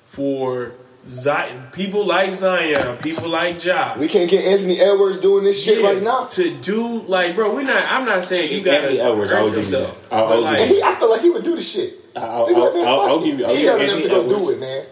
[0.04, 0.72] for
[1.06, 1.68] Zion.
[1.72, 2.96] People like Zion.
[2.98, 3.96] People like Ja.
[3.96, 6.24] we can't get Anthony Edwards doing this shit Yeah, right now.
[6.26, 7.54] to do like, bro.
[7.54, 7.84] We're not.
[7.90, 10.02] I'm not saying you gotta Anthony Edwards, hurt I'll give you yourself.
[10.10, 10.14] that.
[10.16, 11.94] I'll- but I'll like, give And he, I feel like he would do the shit.
[12.16, 13.24] I'll, He be like, I'll, I'll, I'll it.
[13.26, 13.44] give you.
[13.46, 14.36] I'll He give you got enough Anthony to go Edwards.
[14.38, 14.84] do it, man.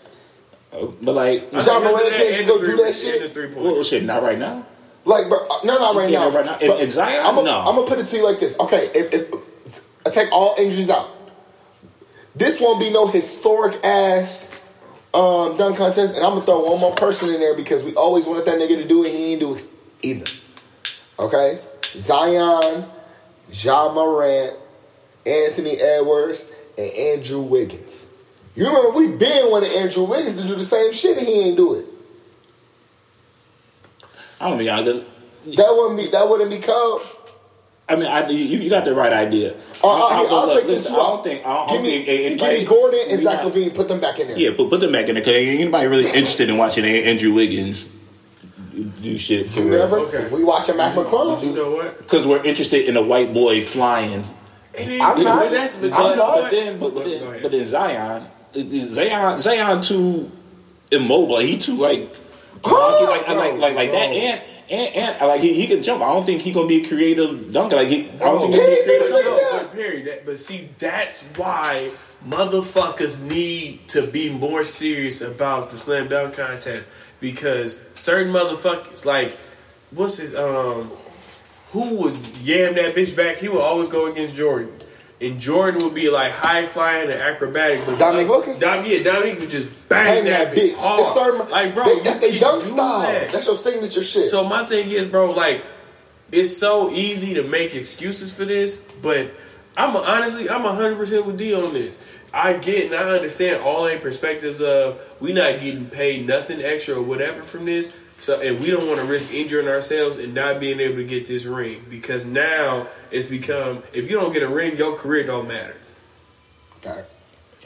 [1.03, 3.57] But like, John think Morant after can't just go do that shit?
[3.57, 4.67] well, shit, not right now.
[5.05, 6.31] Like, bro, uh, no, not right now.
[6.31, 6.57] right now.
[6.61, 7.25] But and Zion?
[7.25, 7.61] I'm gonna No.
[7.61, 8.59] I'm gonna put it to you like this.
[8.59, 11.11] Okay, if, if I take all injuries out,
[12.35, 14.51] this won't be no historic ass
[15.13, 18.27] um, dunk contest, and I'm gonna throw one more person in there because we always
[18.27, 19.11] wanted that nigga to do it.
[19.11, 19.65] and He ain't do it
[20.03, 20.31] either.
[21.19, 22.87] Okay, Zion,
[23.53, 24.57] Ja Morant,
[25.27, 28.09] Anthony Edwards, and Andrew Wiggins.
[28.55, 31.57] You remember we been wanting Andrew Wiggins to do the same shit, and he ain't
[31.57, 31.87] do it.
[34.41, 34.83] I don't mean I.
[34.83, 35.07] could-
[35.57, 37.03] That wouldn't be that wouldn't be cold.
[37.87, 39.55] I mean, I, you, you got the right idea.
[39.83, 41.07] Oh, I- I- I'll, I'll look, take them listen, two I out.
[41.09, 41.47] don't think.
[41.47, 43.75] I don't, give me, think anybody, give me Gordon and we Zach not- LaVine.
[43.75, 44.39] Put them back in there.
[44.39, 45.25] Yeah, put put them back in there.
[45.25, 47.89] Cause anybody really interested in watching A- Andrew Wiggins
[48.75, 49.79] do- do shit for You real.
[49.81, 49.99] never.
[49.99, 50.29] Okay.
[50.29, 51.99] We watching Mac You know what?
[51.99, 54.25] Because we're interested in a white boy flying.
[54.79, 55.17] I'm not.
[55.17, 60.31] but that's- but- I'm but- then, but, but then, but then Zion, Zion, Zion too
[60.91, 61.39] immobile.
[61.41, 62.09] He too like,
[62.65, 63.97] like, like, like, like, like that.
[64.11, 66.03] And and and like he, he can jump.
[66.03, 67.77] I don't think he gonna be a creative dunker.
[67.77, 69.31] Like he, I don't think Yeah, he'll be he's a creative the dunker.
[69.31, 69.43] league.
[69.43, 71.91] No, but Perry, that, but see, that's why
[72.27, 76.85] motherfuckers need to be more serious about the slam dunk contest
[77.21, 79.37] because certain motherfuckers, like,
[79.91, 80.91] what's his um,
[81.73, 83.37] who would yam that bitch back?
[83.39, 84.73] He would always go against Jordan.
[85.25, 87.81] And Jordan would be like high flying and acrobatic.
[87.87, 88.59] But Dominique Wilkins?
[88.59, 90.75] Dom, yeah, Dominique would just bang Hang that bitch.
[90.77, 91.01] hard.
[91.01, 93.03] It's certain, like, bro, they- that's their dunk style.
[93.03, 93.31] that.
[93.31, 94.29] That's your signature shit.
[94.29, 95.65] So my thing is, bro, like
[96.33, 99.31] it's so easy to make excuses for this, but
[99.77, 101.99] I'm honestly, I'm hundred percent with D on this.
[102.33, 106.97] I get and I understand all their perspectives of we not getting paid nothing extra
[106.97, 107.97] or whatever from this.
[108.19, 111.27] So and we don't want to risk injuring ourselves and not being able to get
[111.27, 115.49] this ring because now it's become if you don't get a ring, your career don't
[115.49, 115.77] matter.
[116.85, 117.05] Okay.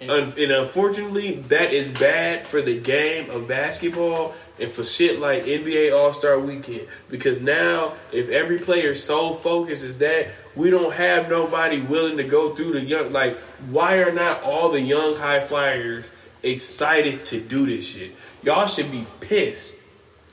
[0.03, 5.45] Un- and unfortunately, that is bad for the game of basketball and for shit like
[5.45, 6.87] NBA All Star Weekend.
[7.09, 12.25] Because now, if every player's sole focus is that, we don't have nobody willing to
[12.25, 13.13] go through the young.
[13.13, 13.39] Like,
[13.71, 16.11] why are not all the young high flyers
[16.43, 18.15] excited to do this shit?
[18.43, 19.78] Y'all should be pissed.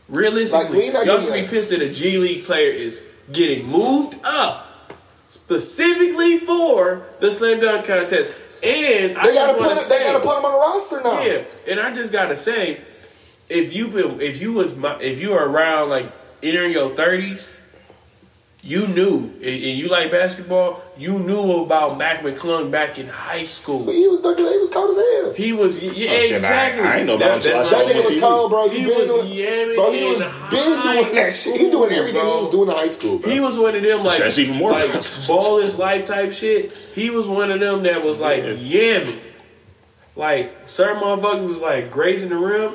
[0.08, 1.50] Like, Realistically, not y'all should be that.
[1.50, 4.68] pissed that a G League player is getting moved up
[5.28, 8.32] specifically for the slam dunk contest.
[8.63, 11.02] And I They gotta just put it, to they gotta put him on the roster
[11.02, 11.22] now.
[11.24, 12.82] yeah, and I just gotta say,
[13.50, 17.60] if you been, if you was my, if you are around like entering your thirties,
[18.63, 19.44] you knew, and
[19.80, 23.91] you like basketball, you knew about Mac McClung back in high But school.
[23.91, 24.20] he was.
[24.24, 24.95] He was hell.
[25.36, 26.84] He was yeah, Oh, shit, I- exactly.
[26.84, 28.69] I ain't know about him till I that's That him nigga was cold, bro.
[28.69, 29.91] He He was doing, yamming bro.
[29.91, 31.58] He was high been doing that shit.
[31.58, 33.32] He doing everything school, he was doing in high school, bro.
[33.32, 35.28] He was one of them like That's even more like offensive.
[35.28, 36.71] ball is life type shit.
[36.71, 39.19] He was one of them that was like yamming.
[40.15, 42.71] Like certain motherfuckers was like grazing the rim.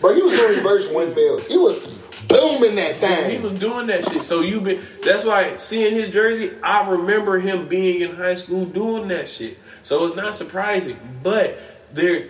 [0.00, 1.48] bro, he was doing reverse windmills.
[1.48, 1.80] He was
[2.28, 3.30] booming that thing.
[3.30, 4.22] He was doing that shit.
[4.22, 8.64] So you been that's why seeing his jersey, I remember him being in high school
[8.64, 9.58] doing that shit.
[9.82, 10.98] So it's not surprising.
[11.22, 11.58] But
[11.92, 12.28] there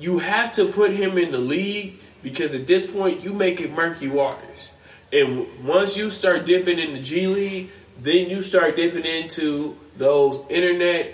[0.00, 3.72] you have to put him in the league because at this point you make it
[3.72, 4.72] murky waters.
[5.12, 10.42] And once you start dipping in the G League, then you start dipping into those
[10.48, 11.12] internet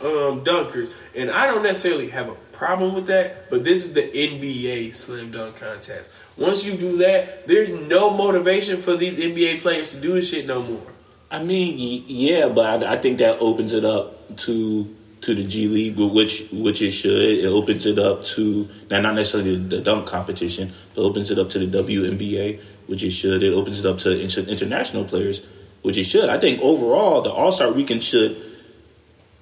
[0.00, 0.92] um, dunkers.
[1.14, 5.30] And I don't necessarily have a problem with that, but this is the NBA slam
[5.30, 6.10] dunk contest.
[6.36, 10.46] Once you do that, there's no motivation for these NBA players to do this shit
[10.46, 10.92] no more.
[11.30, 15.68] I mean, yeah, but I, I think that opens it up to to the G
[15.68, 17.20] League, which which it should.
[17.20, 21.50] It opens it up to now not necessarily the, dunk competition, but opens it up
[21.50, 23.42] to the WNBA, which it should.
[23.42, 25.42] It opens it up to international players,
[25.82, 26.28] which it should.
[26.28, 28.36] I think overall the All Star Weekend should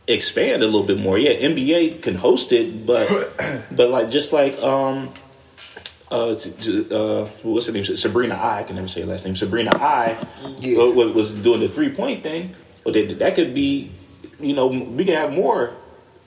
[0.09, 1.19] expand a little bit more.
[1.19, 3.09] Yeah, NBA can host it, but
[3.71, 5.11] but like just like um
[6.11, 6.37] uh,
[6.91, 7.85] uh, what's her name?
[7.85, 8.59] Sabrina I.
[8.59, 9.35] I can never say her last name.
[9.35, 10.17] Sabrina I
[10.61, 10.77] Yeah.
[10.91, 12.55] wa- was doing the three point thing.
[12.85, 13.91] But that, that could be,
[14.43, 15.75] you know, we can have more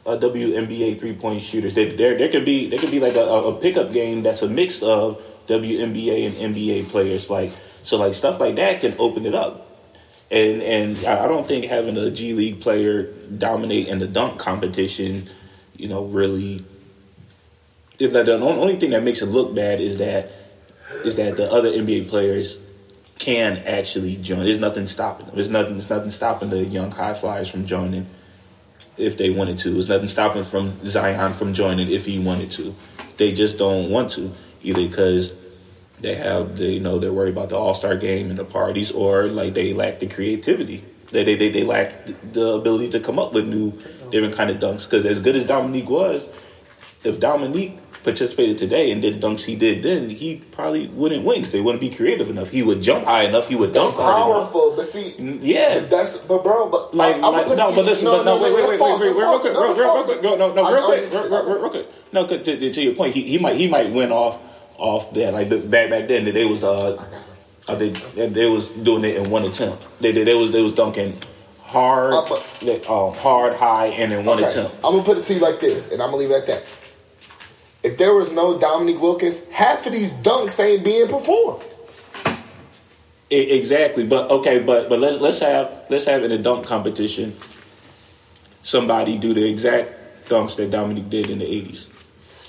[0.06, 1.74] uh, WNBA three point shooters.
[1.74, 4.48] There, there, there could be there could be like a, a pickup game that's a
[4.48, 7.30] mix of WNBA and NBA players.
[7.30, 7.52] Like
[7.84, 9.62] so, like stuff like that can open it up.
[10.32, 13.04] And and I don't think having a G League player
[13.38, 15.30] dominate in the dunk competition,
[15.76, 16.66] you know, really
[18.00, 20.32] like the only thing that makes it look bad is that
[21.04, 22.58] is that the other NBA players
[23.18, 24.46] can actually join.
[24.46, 25.36] There's nothing stopping them.
[25.36, 25.74] There's nothing.
[25.74, 28.08] There's nothing stopping the young high flyers from joining
[28.98, 29.72] if they wanted to.
[29.72, 32.76] There's nothing stopping from Zion from joining if he wanted to.
[33.18, 34.32] They just don't want to
[34.64, 35.38] either because
[36.02, 38.92] they have the you know they're worried about the All Star game and the parties,
[38.92, 40.84] or like they lack the creativity.
[41.12, 43.72] They they they, they lack the ability to come up with new
[44.12, 44.90] different kind of dunks.
[44.90, 46.28] Because as good as Dominique was,
[47.04, 51.52] if Dominique participated today and did dunks he did then, he probably wouldn't win because
[51.52, 52.50] they wouldn't be creative enough.
[52.50, 53.50] He would jump high enough.
[53.50, 54.52] He would dunk hard enough.
[54.54, 55.82] Powerful, but see, Yeah.
[55.82, 58.06] but that's but bro, but Like, I'm gonna like put no, it to but listen,
[58.06, 59.98] but no, wait, wait, wait, wait, wait, real quick, no, real, that's real, false.
[59.98, 61.88] real quick, no, no, no, real quick, real, quick.
[62.14, 64.40] No, to, to your point, he, he might he might win off
[64.78, 65.34] off that.
[65.34, 67.04] Like back back then, they was uh,
[67.68, 69.84] uh they they was doing it in one attempt.
[70.00, 71.18] They they, they was they was dunking
[71.64, 74.76] hard, Uh, they, um, hard, high, and in one Okay, attempt.
[74.84, 76.64] I'm gonna put it to you like this, and I'm gonna leave it at that.
[77.86, 81.64] If there was no Dominique Wilkins, half of these dunks ain't being performed.
[83.30, 87.38] Exactly, but okay, but but let's let's have let's have in a dunk competition
[88.64, 89.94] somebody do the exact
[90.28, 91.88] dunks that Dominique did in the eighties.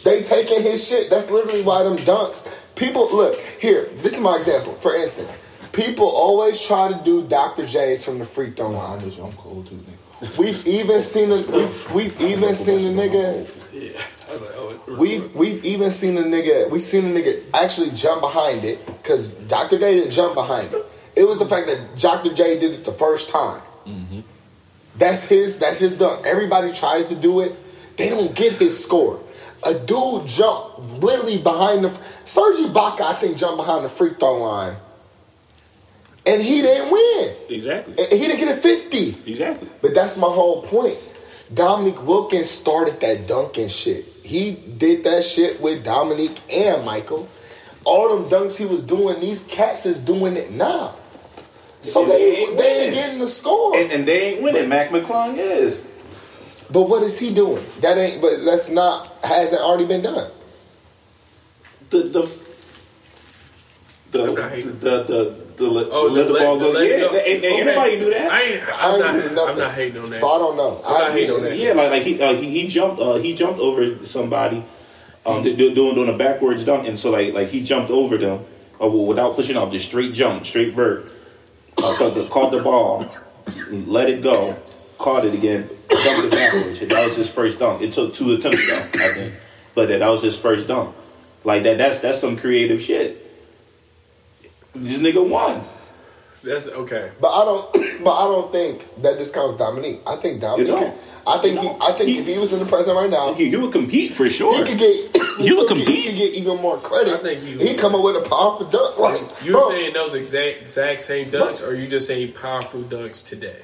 [0.05, 1.11] They taking his shit.
[1.11, 2.49] That's literally why them dunks.
[2.75, 3.90] People look here.
[3.96, 4.72] This is my example.
[4.72, 5.38] For instance,
[5.72, 7.66] people always try to do Dr.
[7.66, 9.03] J's from the free throw line.
[9.03, 9.75] I'm I'm cold too.
[9.75, 10.38] Nigga.
[10.38, 13.46] We've even seen a we've, we've even seen a nigga.
[13.75, 14.01] Yeah.
[14.87, 16.70] I was like, We've we've even seen a nigga.
[16.70, 19.79] We've seen a nigga actually jump behind it because Dr.
[19.79, 20.85] J didn't jump behind it.
[21.16, 22.33] It was the fact that Dr.
[22.35, 23.61] J did it the first time.
[23.87, 24.20] Mm-hmm.
[24.99, 25.59] That's his.
[25.59, 26.25] That's his dunk.
[26.27, 27.53] Everybody tries to do it.
[27.96, 29.20] They don't get his score.
[29.64, 31.99] A dude jumped literally behind the.
[32.25, 34.77] Serge Ibaka, I think, jumped behind the free throw line,
[36.27, 37.35] and he didn't win.
[37.49, 39.16] Exactly, He didn't get a fifty.
[39.31, 39.68] exactly.
[39.81, 40.96] But that's my whole point.
[41.55, 44.05] Dominique Wilkins started that dunking shit.
[44.26, 47.28] He did that shit with Dominique and Michael.
[47.84, 50.96] All them dunks he was doing, these cats is doing it now.
[51.82, 53.76] So And they, they ain't they ain't getting the score.
[53.78, 54.68] And, and they ain't winning.
[54.68, 55.80] Mac McClung is.
[56.72, 57.64] but what is he doing?
[57.80, 58.20] That ain't.
[58.20, 59.06] But that's not.
[59.22, 60.32] Hasn't already been done.
[61.90, 62.42] The the
[64.10, 64.80] the I'm not hating.
[64.80, 66.71] the the the, the, Oh, let the, let- ball go.
[66.73, 67.14] let Yeah, go.
[67.16, 67.61] ain't, ain't Okay.
[67.61, 68.33] anybody do that.
[68.33, 69.51] I ain't, I I'm, ain't not, seen nothing.
[69.53, 70.21] I'm not hating on that.
[70.21, 70.83] So I don't know.
[70.87, 71.57] I'm not hating on that.
[71.57, 74.64] Yeah, like like he uh, he, he jumped uh, he jumped over somebody,
[75.25, 78.45] um, do- doing doing a backwards dunk, and so like like he jumped over them,
[78.83, 81.11] uh, without pushing off, just straight jump, straight vert,
[81.79, 83.07] uh, caught, the, caught the ball,
[83.71, 84.57] let it go,
[84.99, 86.83] caught it again, dunked it backwards.
[86.83, 87.83] And that was his first dunk.
[87.83, 89.35] It took two attempts though, I think,
[89.75, 90.95] but that, that was his first dunk.
[91.45, 93.23] Like that that's that's some creative shit.
[94.82, 95.62] This nigga won.
[96.42, 97.10] That's okay.
[97.20, 97.76] But I don't.
[97.96, 100.00] But I don't think that discounts Dominique.
[100.06, 100.68] I think Dominique.
[100.68, 100.78] don't.
[100.78, 101.68] can- I think he.
[101.80, 103.72] I think He- if he was in the present right now, he He, he would
[103.72, 104.54] compete for sure.
[104.64, 105.16] He could get.
[105.38, 105.86] He You would compete.
[105.88, 107.14] get, he could get even more credit.
[107.14, 107.78] I think he he would.
[107.78, 108.98] come up with a powerful dunk.
[108.98, 113.26] Like You're bro, saying those exact exact same dunks, or you just saying powerful dunks
[113.26, 113.62] today?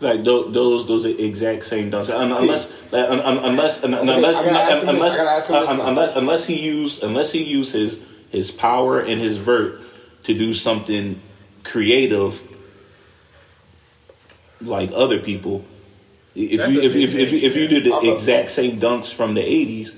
[0.00, 2.08] Like tho- those, those are exact same dunks.
[2.12, 5.16] Un- Unless, like, un- un- unless, un- unless, I gotta ask him this, unless, I
[5.16, 5.86] gotta ask him this un- now.
[5.88, 9.82] unless, unless he used, unless he used his his power and his vert
[10.28, 11.20] to do something
[11.64, 12.40] creative,
[14.60, 15.64] like other people.
[16.34, 17.68] If That's you a if, if, if, if you yeah.
[17.68, 19.94] did the I'm exact same dunks from the eighties,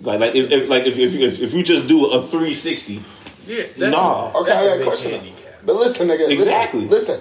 [0.00, 3.02] like like if, if like if, if if if you just do a three sixty,
[3.46, 4.32] Yeah, that's Nah.
[4.32, 5.10] A, Okay, that's I got a a question.
[5.12, 5.62] handicap.
[5.64, 6.28] But listen, nigga.
[6.30, 6.86] Exactly.
[6.88, 7.20] Listen,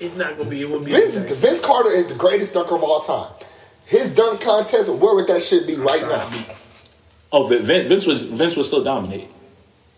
[0.00, 0.62] It's not gonna be.
[0.62, 0.92] It won't be.
[0.92, 3.32] Vince, the Vince Carter is the greatest dunker of all time.
[3.84, 6.30] His dunk contest, where would that shit be right now?
[7.32, 9.28] oh Vince, Vince was Vince was still dominating.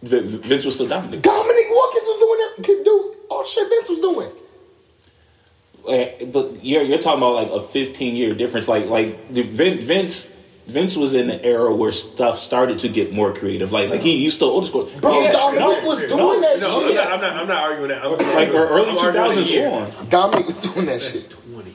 [0.03, 1.21] Vin- Vince was still dominating.
[1.21, 2.65] Dominique Wilkins was doing that.
[2.67, 4.31] Could do all shit Vince was doing.
[5.89, 8.69] Eh, but you're you're talking about like a 15 year difference.
[8.69, 10.31] Like like the Vin- Vince
[10.67, 13.73] Vince was in the era where stuff started to get more creative.
[13.73, 14.89] Like like he used to old school.
[15.01, 16.95] Bro, Yeah, Dominique no, was doing no, that No, I'm shit.
[16.97, 17.33] not, I'm not.
[17.35, 18.05] I'm not arguing that.
[18.05, 19.69] I'm Like early I'm arguing a 2000s year.
[19.69, 20.09] on.
[20.09, 21.31] Dominique was doing that That's shit.
[21.31, 21.75] twenty.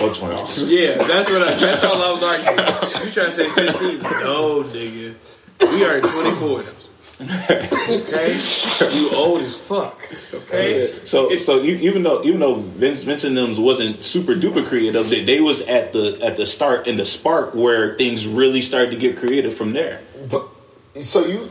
[0.00, 0.46] What's going on?
[0.66, 1.42] Yeah, that's what.
[1.42, 3.06] I, that's all I was arguing.
[3.06, 3.98] You trying to say fifteen?
[4.02, 5.14] No, nigga.
[5.72, 6.62] We are in twenty four.
[7.22, 8.36] Okay,
[8.98, 9.96] you old as fuck.
[10.34, 15.08] Okay, So so even though even though Vince Vince and them wasn't super duper creative,
[15.08, 18.90] they, they was at the at the start and the spark where things really started
[18.90, 20.00] to get creative from there.
[20.28, 20.48] But
[21.00, 21.48] so you,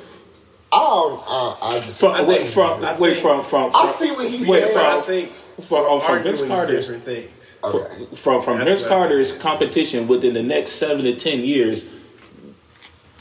[0.73, 1.23] I don't.
[1.25, 1.99] Uh, I just.
[2.01, 4.63] From I wait from I wait think- from from, I from see what he's wait
[4.63, 4.73] saying.
[4.75, 7.55] But I think from, um, from Vince Carter's different things.
[7.63, 8.05] Okay.
[8.15, 11.85] from from That's Vince Carter's competition within the next seven to ten years,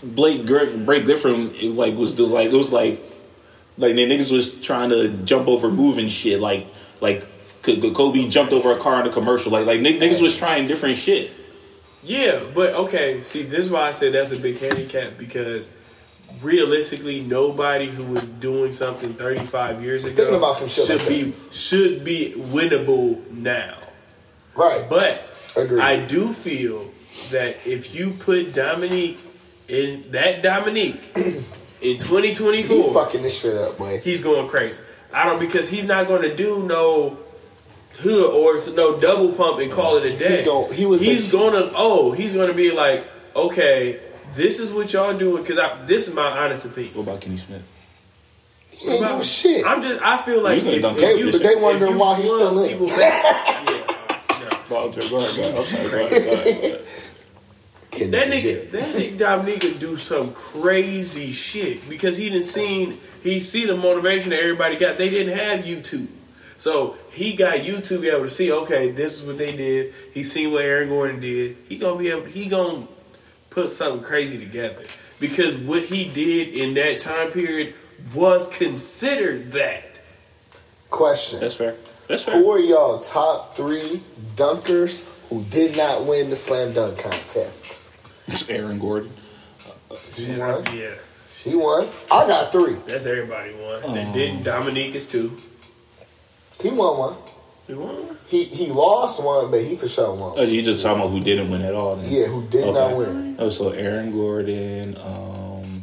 [0.02, 3.00] Blake Griffin, Blake Griffin, it, like was the like it was like
[3.78, 6.66] like the niggas was trying to jump over moving shit like
[7.00, 7.24] like
[7.62, 10.66] could, could Kobe jumped over a car in a commercial like like niggas was trying
[10.66, 11.32] different shit.
[12.02, 13.22] Yeah, but okay.
[13.22, 15.70] See, this is why I said that's a big handicap because
[16.42, 21.00] realistically, nobody who was doing something 35 years Was ago thinking about some shit should
[21.00, 23.76] like be should be winnable now.
[24.54, 24.88] Right.
[24.88, 25.80] But Agreed.
[25.80, 26.90] I do feel
[27.30, 29.18] that if you put Dominique
[29.70, 31.44] in that Dominique in
[31.80, 33.98] he 2024, fucking this shit up, boy.
[34.00, 34.82] he's going crazy.
[35.12, 37.18] I don't because he's not going to do no
[37.98, 40.38] hood or no double pump and call it a day.
[40.40, 43.04] He gon- he was he's the- gonna oh he's gonna be like
[43.36, 44.00] okay
[44.34, 46.94] this is what y'all doing because I this is my honest opinion.
[46.94, 47.62] What about Kenny Smith?
[48.70, 49.66] He ain't doing shit.
[49.66, 51.32] I'm just I feel like He's gonna if, if that you.
[51.32, 52.68] But they if wondering you why he's still in.
[52.70, 53.24] people back-
[53.68, 53.96] yeah,
[54.40, 54.58] no.
[54.68, 55.54] Go go ahead, go ahead.
[55.56, 56.80] I'm sorry, go ahead, go ahead, go ahead.
[57.90, 62.98] Kid That nigga, that nigga Dominique could do some crazy shit because he didn't seen
[63.22, 64.96] he see the motivation that everybody got.
[64.96, 66.06] They didn't have YouTube,
[66.56, 68.52] so he got YouTube to be able to see.
[68.52, 69.92] Okay, this is what they did.
[70.14, 71.56] He seen what Aaron Gordon did.
[71.68, 72.24] He gonna be able.
[72.26, 72.86] He gonna
[73.50, 74.84] put something crazy together
[75.18, 77.74] because what he did in that time period
[78.14, 80.00] was considered that.
[80.90, 81.40] Question.
[81.40, 81.74] That's fair.
[82.06, 82.38] That's fair.
[82.38, 84.00] Who are y'all top three
[84.36, 87.79] dunkers who did not win the slam dunk contest?
[88.48, 89.10] Aaron Gordon.
[90.16, 90.64] He won.
[90.76, 90.94] Yeah,
[91.44, 91.88] He won.
[92.12, 92.74] I got three.
[92.86, 93.80] that's everybody won.
[93.84, 93.94] Oh.
[93.94, 95.36] And then Dominique is two.
[96.62, 97.14] He won one.
[97.66, 98.16] He won.
[98.28, 100.34] He he lost one, but he for sure won.
[100.36, 101.96] Oh, you just talking about who didn't win at all?
[101.96, 102.10] Then.
[102.10, 102.94] Yeah, who did not Okay.
[102.94, 103.36] win?
[103.38, 104.96] Oh, so Aaron Gordon.
[104.98, 105.82] Um,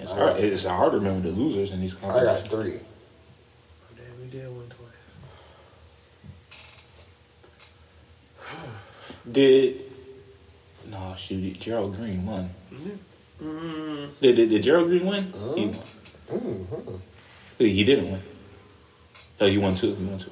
[0.00, 2.74] it's, hard, it's hard to remember the losers in these I got three.
[2.78, 4.88] Oh, damn, we did win twice.
[9.32, 9.80] Did
[10.90, 11.58] no shoot?
[11.58, 12.50] Gerald Green won?
[13.40, 15.24] Mm, Did, did, did Gerald Green win?
[15.56, 15.78] He won.
[16.30, 17.00] Mhm.
[17.58, 18.22] He didn't win.
[19.40, 19.88] Oh, you won two.
[19.88, 20.30] You won two.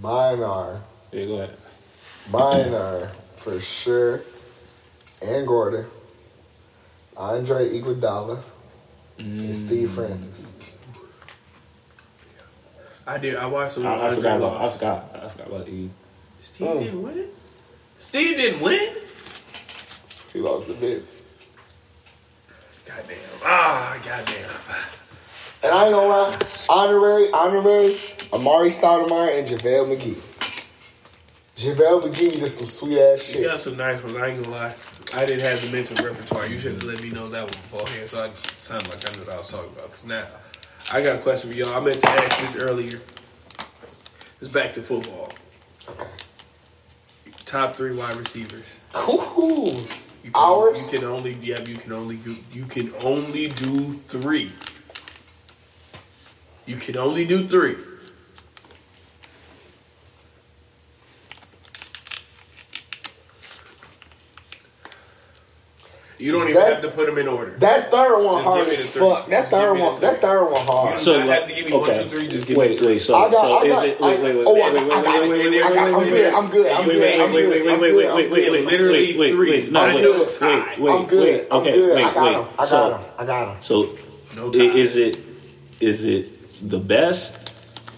[0.00, 0.82] Mine are
[1.12, 1.56] Yeah, go ahead.
[2.30, 4.20] mine are for sure.
[5.22, 5.86] And Gordon,
[7.16, 8.42] Andre Iguodala,
[9.18, 10.52] and Steve Francis.
[13.06, 13.36] I did.
[13.36, 13.86] I watched some.
[13.86, 14.60] I, I forgot about.
[14.62, 15.20] I forgot.
[15.22, 15.90] I forgot about E.
[16.40, 16.78] Steve Mm.
[16.84, 17.28] didn't win.
[17.98, 18.94] Steve didn't win.
[20.32, 21.26] He lost the bids.
[22.86, 23.16] Goddamn.
[23.44, 24.50] Ah, goddamn.
[25.62, 26.36] And I ain't gonna lie,
[26.68, 27.90] honorary, honorary,
[28.32, 30.20] Amar'e Stoudemire and JaVale McGee.
[31.56, 33.50] JaVale McGee did some sweet ass You shit.
[33.50, 34.14] got some nice ones.
[34.16, 34.74] I ain't gonna lie.
[35.14, 36.46] I didn't have the mental repertoire.
[36.46, 39.24] You should have let me know that one beforehand, so I sounded like I knew
[39.24, 39.88] what I was talking about.
[39.90, 40.26] Cause now,
[40.92, 41.74] I got a question for y'all.
[41.74, 42.98] I meant to ask this earlier.
[44.40, 45.30] It's back to football.
[47.46, 48.80] Top three wide receivers.
[48.96, 49.82] Ooh,
[50.22, 50.82] You can, Hours?
[50.92, 51.60] You can only yeah.
[51.66, 54.52] You can only do you can only do three.
[56.66, 57.76] You can only do three.
[66.16, 67.54] You don't even That- have to put them in order.
[67.58, 69.28] That third one Just hard as fuck.
[69.30, 70.00] That third give me one.
[70.00, 71.00] That third one hard.
[71.00, 72.04] So- So have to give me one, okay.
[72.04, 72.86] two, three, just give me wait, three.
[72.86, 72.98] wait.
[73.02, 74.00] So, I got- so I got, is got- it?
[74.00, 75.68] Wait, wait, wait, oh, wait, I wait, got- wait, I got- wait, wait, wait, I
[75.68, 77.50] got- wait, I'm wait, good, wait, I'm good, I'm wait, good, wait, I'm wait, good,
[77.50, 78.52] wait, I'm wait, wait, good, wait, I'm wait, wait, good.
[78.52, 79.50] wait, Literally wait, wait, three.
[79.50, 80.74] wait, no, I wait, do wait, tie.
[80.78, 81.22] wait, I'm good.
[81.24, 81.96] wait, I'm okay, good.
[81.96, 82.46] wait, I got wait.
[82.60, 83.06] I So- got him.
[83.18, 83.56] I got him.
[83.60, 83.88] So,
[84.36, 84.74] No i- ties.
[84.76, 85.16] is it
[85.80, 87.34] is it the best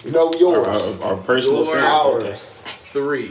[0.07, 0.99] No, or, yours.
[1.03, 1.69] or, or personal Yours.
[1.69, 1.85] favorite?
[1.85, 2.29] Okay.
[2.29, 2.59] Ours.
[2.93, 3.31] Three.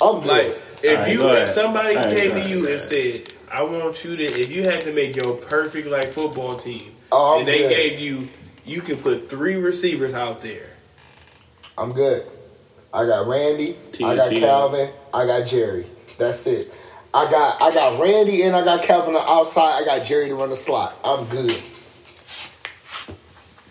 [0.00, 0.26] I'm good.
[0.28, 1.42] Like if Alright, you go ahead.
[1.44, 2.80] if somebody Alright, came go to ahead, you go and ahead.
[2.80, 6.94] said, "I want you to," if you had to make your perfect like football team,
[7.10, 7.70] Oh, and they good.
[7.70, 8.28] gave you,
[8.64, 10.70] you can put three receivers out there.
[11.76, 12.26] I'm good.
[12.94, 13.76] I got Randy.
[13.92, 14.90] T- I got T- Calvin.
[15.14, 15.86] I got Jerry.
[16.18, 16.72] That's it.
[17.14, 19.82] I got I got Randy and I got Calvin on the outside.
[19.82, 20.94] I got Jerry to run the slot.
[21.04, 21.54] I'm good.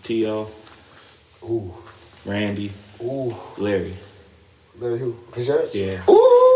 [0.04, 0.48] T.O.,
[1.44, 1.74] Ooh,
[2.24, 2.72] Randy,
[3.02, 3.34] ooh.
[3.58, 3.94] Larry.
[4.78, 5.16] Larry who?
[5.32, 5.70] Fitzgerald?
[5.74, 6.02] Yeah.
[6.08, 6.51] Ooh,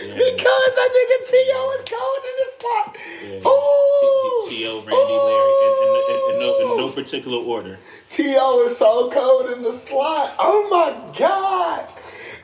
[0.00, 0.14] Yeah.
[0.14, 1.76] because that nigga T.O.
[1.78, 2.96] is cold in the slot.
[3.22, 3.50] Yeah.
[3.50, 4.48] Ooh.
[4.48, 7.78] T- T.O., Randy, Larry, in, in, in, in, no, in no particular order.
[8.10, 8.66] T.O.
[8.66, 10.34] is so cold in the slot.
[10.38, 11.88] Oh my God.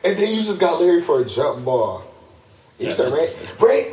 [0.03, 2.03] And then you just got Larry for a jump ball.
[2.77, 3.89] You said, Randy, Randy,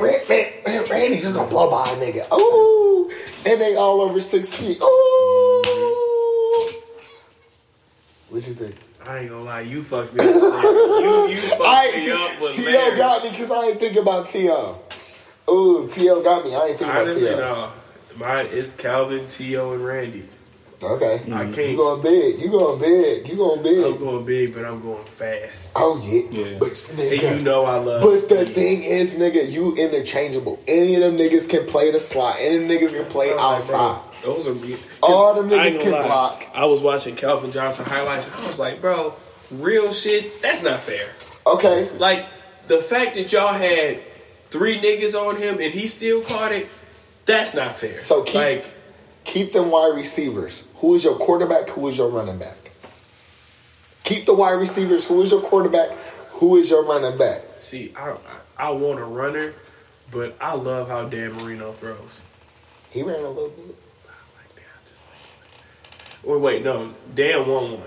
[0.66, 2.30] Randy, Randy just gonna blow by a nigga.
[2.32, 3.10] Ooh.
[3.46, 4.80] And they all over six feet.
[4.80, 5.62] Ooh.
[8.28, 8.74] What you think?
[9.06, 10.26] I ain't gonna lie, you fucked me up.
[10.34, 12.72] you you fucked I me up with T.O.
[12.72, 12.96] Larry.
[12.96, 14.78] got me because I ain't think about T.O.
[15.50, 16.22] Ooh, T.O.
[16.22, 16.54] got me.
[16.54, 17.36] I ain't think about Honestly, T.O.
[17.38, 17.72] no.
[18.16, 20.24] Mine is Calvin, T.O., and Randy.
[20.82, 21.20] Okay.
[21.32, 21.70] I You can't.
[21.70, 22.40] You going big.
[22.40, 23.28] You going big.
[23.28, 23.78] You going big.
[23.78, 24.00] I'm big.
[24.00, 25.72] going big, but I'm going fast.
[25.76, 26.46] Oh, yeah.
[26.46, 26.58] Yeah.
[26.58, 28.02] But, And you know I love.
[28.02, 30.60] But the thing is, nigga, you interchangeable.
[30.66, 32.36] Any of them niggas can play the slot.
[32.40, 33.76] Any of them niggas can play oh, I'm like, outside.
[33.78, 34.54] bro, those are
[35.02, 36.46] All the niggas can lie, block.
[36.54, 39.14] I was watching Calvin Johnson highlights and I was like, bro,
[39.50, 41.08] real shit, that's not fair.
[41.46, 41.88] Okay.
[41.98, 42.26] Like
[42.68, 44.00] the fact that y'all had
[44.50, 46.68] three niggas on him and he still caught it,
[47.26, 48.00] that's not fair.
[48.00, 48.74] So keep- like
[49.24, 50.66] Keep them wide receivers.
[50.78, 51.68] Who is your quarterback?
[51.70, 52.56] Who is your running back?
[54.02, 55.06] Keep the wide receivers.
[55.06, 55.90] Who is your quarterback?
[56.32, 57.42] Who is your running back?
[57.60, 58.16] see, I, I
[58.58, 59.54] I want a runner,
[60.10, 62.20] but I love how Dan Marino throws.
[62.90, 63.66] He ran a little bit.
[63.68, 67.82] Like, damn, just like- Or wait, no, Dan won one.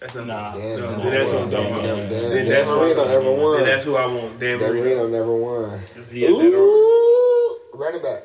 [0.00, 0.52] That's not Nah.
[0.54, 2.10] Dan, No, then that's what I'm Dan, talking Dan, about.
[2.10, 3.56] Dan, Then Dan that's what- Marino never won.
[3.56, 4.38] Then that's who I want.
[4.38, 4.82] Dan, Dan Marino.
[4.84, 5.80] Marino never won.
[6.12, 6.44] He had that.
[6.44, 8.22] Ooh, running back.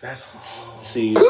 [0.00, 0.44] That's hard.
[0.84, 1.22] See, so,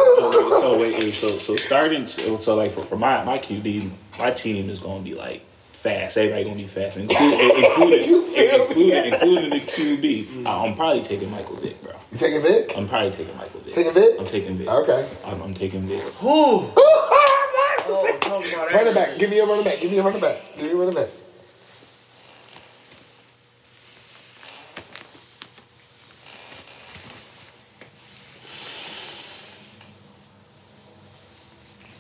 [0.61, 4.31] so wait, wait, so so starting, so, so like for, for my my QB, my
[4.31, 5.41] team is gonna be like
[5.79, 6.19] fast.
[6.19, 8.65] Everybody gonna be fast, including including You feel me?
[8.67, 10.47] including, including the QB.
[10.47, 11.93] Uh, I'm probably taking Michael Vick, bro.
[12.11, 12.77] You taking Vick?
[12.77, 13.75] I'm probably taking Michael Vick.
[13.75, 14.19] Taking Vick?
[14.19, 14.69] I'm taking Vick.
[14.69, 15.09] Okay.
[15.25, 16.03] I'm, I'm taking Vick.
[16.03, 16.29] Who?
[16.77, 19.19] Oh, talk running back.
[19.19, 19.81] Give me a running back.
[19.81, 20.37] Give me a running back.
[20.57, 21.09] Give me a running back.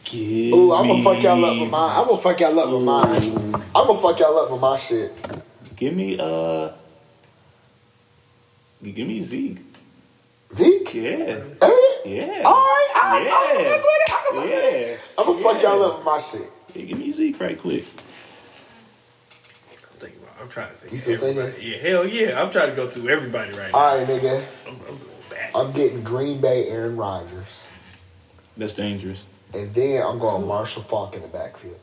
[0.04, 0.47] Give Ooh,
[0.78, 1.96] I'm gonna fuck y'all up with mine.
[1.96, 3.62] I'm gonna fuck y'all up with mine.
[3.74, 5.12] I'm gonna fuck y'all up with my shit.
[5.74, 6.70] Give me uh.
[8.80, 9.58] Give me Zeke.
[10.52, 10.94] Zeke?
[10.94, 11.02] Yeah.
[11.02, 11.70] Eh?
[12.04, 12.42] Yeah.
[12.44, 13.30] All right, I, Yeah.
[13.34, 14.96] I, I, I, I, Yeah.
[15.18, 16.48] I'm gonna fuck y'all up with my shit.
[16.76, 17.84] Yeah, give me Zeke right quick.
[19.72, 20.20] I'm thinking.
[20.40, 20.92] I'm trying to think.
[20.92, 21.42] You of still thinking?
[21.42, 21.66] everybody.
[21.66, 22.40] Yeah, hell yeah.
[22.40, 23.78] I'm trying to go through everybody right now.
[23.78, 24.44] All right, nigga.
[24.64, 25.50] I'm, I'm going back.
[25.56, 27.66] I'm getting Green Bay Aaron Rodgers.
[28.56, 29.24] That's dangerous.
[29.54, 31.78] And then I'm going Marshall Faulk in the backfield.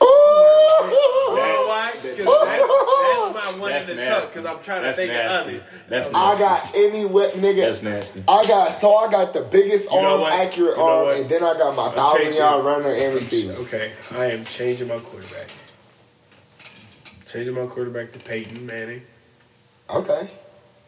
[0.00, 1.92] You know why?
[1.94, 4.20] 'Cause that's, that's my one That's in the nasty.
[4.20, 5.56] tuck because I'm trying to That's think nasty.
[5.56, 6.16] of That's other.
[6.16, 7.56] I got any wet nigga.
[7.62, 8.22] That's nasty.
[8.26, 10.32] I got so I got the biggest You know arm, what?
[10.32, 13.52] accurate You arm, and then I got my thousand changing- yard runner and receiver.
[13.62, 15.48] Okay, I am changing my quarterback.
[17.28, 19.02] Changing my quarterback to Peyton Manning
[19.88, 20.28] Okay.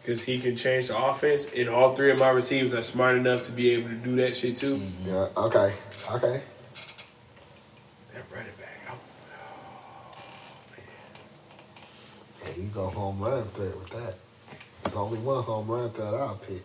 [0.05, 3.44] Because he can change the offense, and all three of my receivers are smart enough
[3.44, 4.82] to be able to do that shit too.
[5.07, 5.28] Yeah.
[5.34, 5.72] Okay.
[6.11, 6.42] Okay.
[8.12, 8.94] That running back, I-
[12.46, 14.16] Yeah, you go home run threat with that.
[14.82, 16.62] There's only one home run threat I'll pick.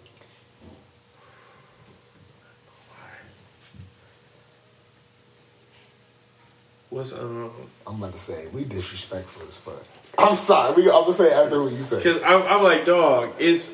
[6.89, 7.51] what's um?
[7.87, 9.85] I'm about to say we disrespectful as fuck.
[10.19, 10.73] I'm sorry.
[10.73, 11.97] We, I'm gonna say after what you say.
[11.97, 13.71] Because I'm, I'm like, dog, it's.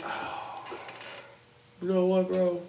[1.82, 2.62] You know what, bro?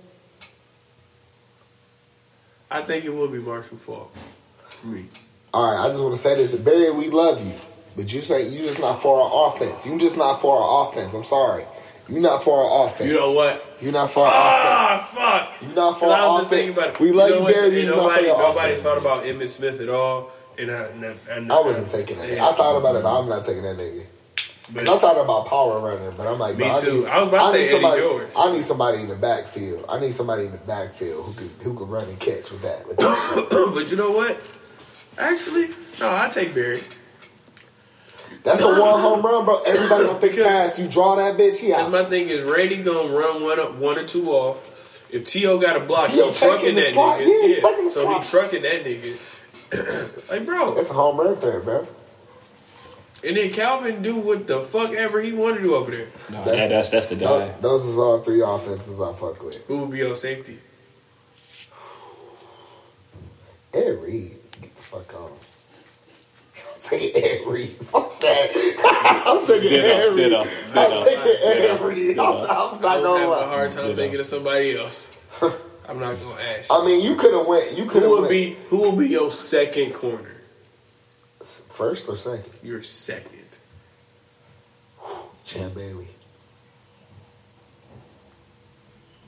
[2.70, 4.12] I think it will be Marshall Faulk
[4.68, 5.06] for me.
[5.54, 5.84] All right.
[5.84, 6.54] I just want to say this.
[6.54, 7.52] Barry, we love you.
[7.96, 9.86] But you say you're just not for our offense.
[9.86, 11.14] You're just not for our offense.
[11.14, 11.64] I'm sorry.
[12.08, 13.08] You're not for our offense.
[13.10, 13.64] You know what?
[13.80, 15.08] You're not for our offense.
[15.16, 15.62] Ah, fuck.
[15.62, 16.88] You're not for 'Cause I was our just thinking offense.
[16.90, 17.04] about it.
[17.04, 17.54] We love know you.
[17.54, 17.68] Barry.
[17.68, 18.82] You And just not for nobody, your nobody offense.
[18.84, 20.30] thought about Emmitt Smith at all.
[20.58, 20.84] And I,
[21.30, 22.30] and I, I wasn't taking that.
[22.30, 24.04] I thought about it, but I'm not taking that nigga.
[24.74, 27.02] 'Cause I thought about power running, but I'm like, Me I too.
[27.02, 28.00] need, I was about to say Eddie somebody.
[28.02, 28.26] George.
[28.36, 29.84] I need somebody in the backfield.
[29.88, 32.84] I need somebody in the backfield who could who could run and catch with that.
[32.88, 34.40] With that but you know what?
[35.18, 35.68] Actually,
[36.00, 36.80] no, I take Barry.
[38.42, 39.62] That's a one home run, bro.
[39.62, 40.78] Everybody gonna Because- pass.
[40.80, 41.76] You draw that bitch, yeah.
[41.78, 44.72] Because my thing is, Randy gonna run one up, one or two off.
[45.10, 45.58] If T.O.
[45.58, 47.20] got a block, He he'll taking trucking that slot.
[47.20, 47.26] nigga.
[47.62, 49.35] Yeah, he the so he trucking that nigga.
[50.30, 50.74] like, bro.
[50.74, 51.86] That's a home run threat, bro.
[53.24, 56.06] And then Calvin do what the fuck ever he want to do over there.
[56.30, 57.26] No, That's- that, that's that's the guy.
[57.26, 59.64] Tho- Those is all three offenses I fuck with.
[59.66, 60.58] Who would be your safety?
[63.74, 65.30] Ed Reed, get the fuck on.
[66.78, 67.68] Say Ed Reed.
[67.70, 69.22] Fuck that.
[69.26, 70.30] I'm taking Ditto, Ed Reed.
[70.30, 72.18] ditto, I'm taking Ed Reed.
[72.18, 73.94] I'm, I'm I not was gonna having a hard time Yeah.
[73.96, 75.10] thinking of somebody else.
[75.88, 76.70] I'm not gonna ask.
[76.70, 77.76] I mean, you could have went.
[77.76, 80.30] You could Who have would went be who will be your second corner?
[81.42, 82.52] first or second.
[82.62, 83.32] Your second.
[85.44, 86.08] Champ Bailey.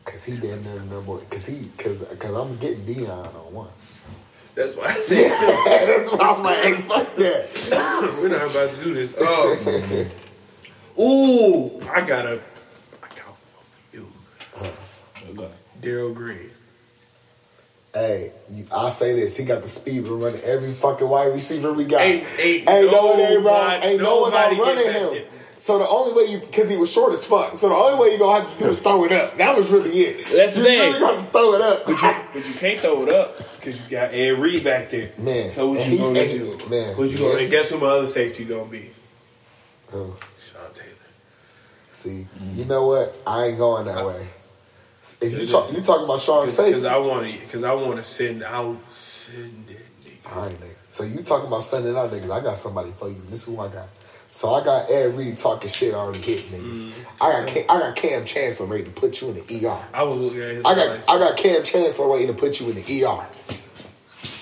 [0.05, 1.19] Cause he damn near number.
[1.31, 1.69] Cause he.
[1.79, 2.05] Cause.
[2.19, 3.69] Cause I'm getting Deion on one.
[4.55, 5.31] That's why I said
[5.87, 8.19] That's why I'm like, fuck that.
[8.21, 9.15] we're not about to do this.
[9.21, 9.57] Oh,
[11.01, 12.41] ooh, I gotta,
[13.01, 13.37] I got one
[13.91, 14.09] for you,
[15.31, 15.55] Okay.
[15.81, 16.51] Darrell Green.
[17.95, 18.33] Hey,
[18.75, 19.37] I say this.
[19.37, 22.03] He got the speed to run every fucking wide receiver we got.
[22.03, 23.55] Ain't- ain't no, it ain't wrong.
[23.71, 25.13] nobody- Ain't no one nobody out running him.
[25.15, 25.31] shit.
[25.57, 27.57] So the only way you, because he was short as fuck.
[27.57, 29.37] So the only way you gonna have to do is throw it up.
[29.39, 30.19] That was really it.
[30.27, 30.79] That's the you thing.
[30.81, 31.85] really got to throw it up.
[31.87, 35.11] But you can't throw it up because you got Ed Reed back there.
[35.19, 36.69] Man, So what you he- gonna and do?
[36.71, 37.31] man, what you gonna?
[37.33, 37.41] yes.
[37.43, 38.91] And guess who my other safety gonna be?
[39.93, 40.93] Oh, Sean Taylor.
[41.91, 43.17] see, you know what?
[43.27, 44.29] I ain't going that way.
[45.21, 46.85] If you talk, you talking about Sean Because?
[46.85, 47.41] I want to.
[47.41, 50.37] Because I want to send out send that nigga.
[50.37, 50.75] All right, nigga.
[50.89, 52.31] So you talking about sending out niggas?
[52.31, 53.21] I got somebody for you.
[53.29, 53.89] This is who I got.
[54.31, 56.93] So I got Ed Reed talking shit already hit niggas.
[57.21, 59.79] I got Cam, I got Kam Chancellor ready to put you in the ER.
[59.95, 60.65] I was looking at his.
[60.67, 61.09] I got lights.
[61.09, 63.27] I got Kam Chancellor waiting to put you in the ER.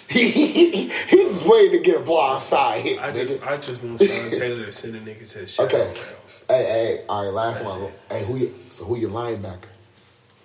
[0.08, 3.28] He, he, he's waiting to get a blind side hit, I nigga.
[3.28, 6.00] just, I just want Sean Taylor to send a nigga to the shadow Okay.
[6.48, 7.90] Hey, hey, all right, last That's one.
[7.90, 8.00] it.
[8.10, 9.66] Hey, who you, so who your linebacker?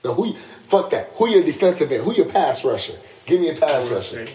[0.03, 1.09] No, who fuck that.
[1.15, 2.03] Who your defensive end?
[2.03, 2.93] Who your pass rusher?
[3.25, 4.25] Give me a pass rusher.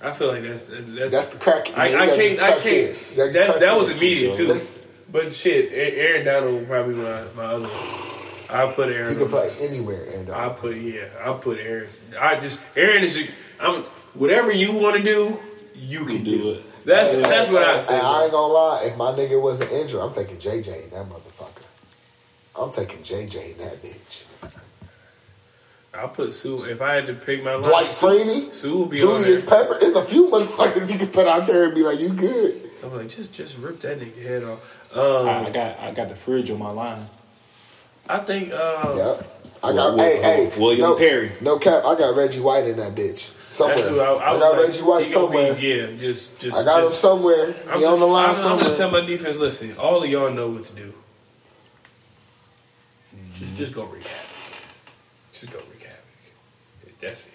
[0.00, 1.76] I feel like that's that's That's the crack.
[1.78, 2.40] I, I can't.
[2.40, 2.96] I can't.
[2.96, 3.32] head.
[3.32, 4.48] That's that was immediate too.
[4.48, 8.58] Let's- But shit, A- Aaron Donald will probably my my other one.
[8.68, 9.12] I put Aaron.
[9.14, 11.04] He can play anywhere, and I put yeah.
[11.24, 11.86] I put Aaron.
[12.20, 13.28] I just Aaron is.
[13.60, 13.82] I'm
[14.14, 15.38] whatever you want to do,
[15.76, 16.56] you can do do it.
[16.56, 16.64] it.
[16.84, 18.00] That's that's what I Hey, say.
[18.00, 18.82] I ain't gonna lie.
[18.86, 21.61] If my nigga wasn't injured, I'm taking JJ in that motherfucker.
[22.58, 24.24] I'm taking JJ in that bitch.
[25.94, 26.62] I'll put Suh.
[26.64, 29.44] If I had to pick my line, Dwight Suh, Freeney, Suh will be on Julius.
[29.44, 29.76] Pepper.
[29.80, 32.70] There's a few motherfuckers you can put out there and be like, you good.
[32.82, 34.96] I'm like, just just rip that nigga head off.
[34.96, 37.06] Um, I, I got I got the fridge on my line.
[38.08, 38.52] I think.
[38.52, 39.38] Uh, Yep.
[39.64, 40.60] I got, Well, hey, well, hey.
[40.60, 41.32] William no, Perry.
[41.40, 41.84] No cap.
[41.84, 43.32] I got Reggie White in that bitch.
[43.48, 43.76] Somewhere.
[43.76, 45.58] That's who I, I, I, got like, Reggie White he gonna be- somewhere.
[45.60, 46.56] yeah, just just.
[46.56, 47.54] I got him somewhere.
[47.70, 48.64] I'm he on the line I'm, I'm somewhere.
[48.64, 49.36] just telling my defense.
[49.36, 50.94] Listen, all of y'all know what to do.
[53.38, 54.62] Just, just go wreak havoc.
[55.32, 57.00] Just go wreak havoc.
[57.00, 57.32] That's it.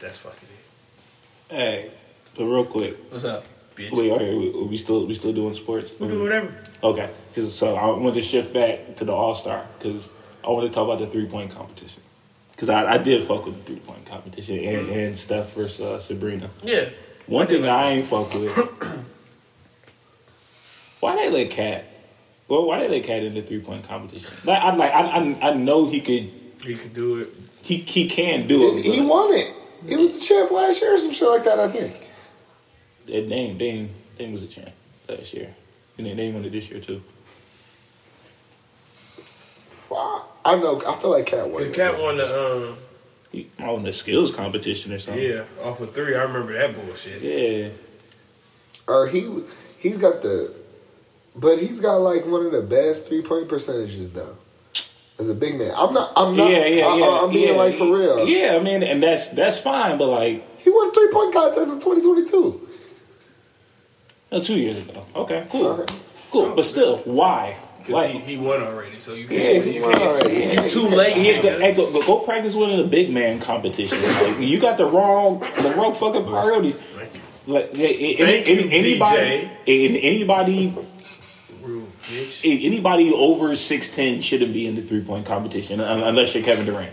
[0.00, 1.54] That's fucking it.
[1.54, 1.90] Hey,
[2.36, 3.44] but real quick, What's up,
[3.74, 3.92] bitch?
[3.92, 5.90] wait, are we, we still we still doing sports?
[5.98, 6.54] we do whatever.
[6.82, 10.10] Okay, so I want to shift back to the All Star because
[10.44, 12.02] I want to talk about the three point competition
[12.52, 15.98] because I, I did fuck with the three point competition and, and Steph versus uh,
[15.98, 16.48] Sabrina.
[16.62, 16.88] Yeah.
[17.26, 18.56] One thing that I ain't fuck with.
[21.00, 21.84] why they let KAT?
[22.50, 24.34] Well, why did they let KAT in the three point competition?
[24.44, 26.30] Like, I'm like, I, I, I know he could,
[26.66, 27.28] He could do it.
[27.62, 28.82] he he can do it.
[28.84, 29.54] he, he won it.
[29.88, 32.08] He was the champ last year or some shit like that, I think.
[33.06, 34.72] That name, Dame, Dame was a champ
[35.08, 35.54] last year,
[35.96, 37.02] and then Dame won it this year too.
[39.88, 40.80] Well, I, I know.
[40.86, 41.74] I feel like KAT won The it.
[41.74, 42.76] KAT won the um
[43.32, 45.22] He on the skills competition or something.
[45.22, 46.14] yeah off of three.
[46.16, 47.22] I remember that bullshit.
[47.22, 47.70] Yeah.
[48.88, 49.28] Or he
[49.78, 50.52] he's got the,
[51.40, 54.36] but he's got like one of the best three point percentages though.
[55.18, 56.12] As a big man, I'm not.
[56.16, 56.50] I'm not.
[56.50, 57.20] yeah, yeah, I, yeah.
[57.22, 58.26] I'm being yeah, like for real.
[58.26, 61.74] Yeah, I mean, and that's that's fine, but like He won three point contest in
[61.80, 62.68] 2022.
[64.32, 65.04] no, two years ago.
[65.14, 65.94] Okay, cool, Okay.
[66.30, 66.54] cool.
[66.54, 67.56] But still, why?
[67.78, 69.64] Because Like, he, he won already, so you can't.
[69.64, 70.62] he you won can't already.
[70.62, 71.14] You too late.
[71.14, 71.60] Hey, go, nigga.
[71.60, 74.00] hey, go, go, go practice winning a big man competition.
[74.02, 76.76] Like, you got the wrong, the wrong fucking priorities.
[77.46, 80.84] Like, yeah, Thank any, you, anybody, a- anybody, Rude
[82.02, 82.40] bitch.
[82.44, 86.92] anybody over six ten shouldn't be in the three point competition unless you're Kevin Durant.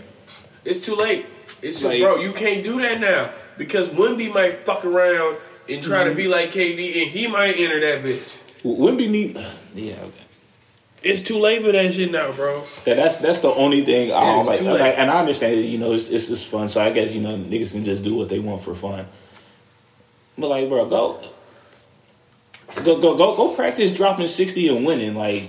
[0.64, 1.26] It's too late.
[1.62, 2.16] It's too, Like- bro.
[2.16, 5.36] You can't do that now because Wemby might fuck around
[5.68, 6.10] and try Mm-hmm.
[6.10, 8.38] to be like KD, and he might enter that bitch.
[8.64, 9.36] Wouldn't need,
[9.74, 10.24] yeah, okay.
[11.02, 12.60] It's too late for that shit now, bro.
[12.84, 14.60] That, that's that's the only thing I don't like.
[14.62, 16.68] Like, and I understand, you know, it's, it's just fun.
[16.68, 19.06] So I guess you know niggas can just do what they want for fun.
[20.36, 21.20] But like, bro, go,
[22.76, 25.14] go, go, go, go practice dropping sixty and winning.
[25.14, 25.44] Like,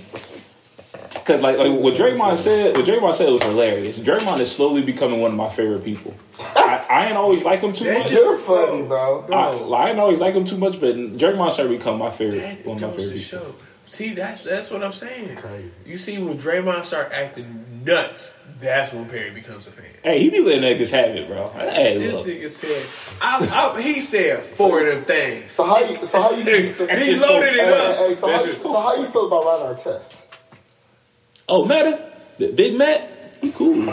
[1.24, 3.98] cause like, like what Draymond said, what Draymond said was hilarious.
[3.98, 6.14] Draymond is slowly becoming one of my favorite people.
[6.56, 8.12] I, I ain't always like him too That much.
[8.12, 9.26] You're funny, bro.
[9.32, 12.40] I, I ain't always like him too much, but Draymond started to become my favorite,
[12.40, 13.48] That one of my favorite to people.
[13.50, 13.54] show.
[13.88, 15.36] See, that's that's what I'm saying.
[15.36, 15.76] Crazy.
[15.84, 19.86] You see, when Draymond start acting nuts, that's when Perry becomes a fan.
[20.02, 21.50] Hey, he be letting niggas have it, bro.
[21.50, 22.26] Hey, This look.
[22.26, 22.86] nigga said,
[23.20, 25.52] I, I, he said four of them things.
[25.52, 26.04] So how you?
[26.06, 26.68] So how you?
[26.70, 27.96] So, he just so- loaded it Hey, up.
[27.98, 30.22] hey, so, how, just- so how you feel about Ron Artest?
[31.48, 33.10] Oh, Metta, the Big Matt,
[33.42, 33.92] he cool.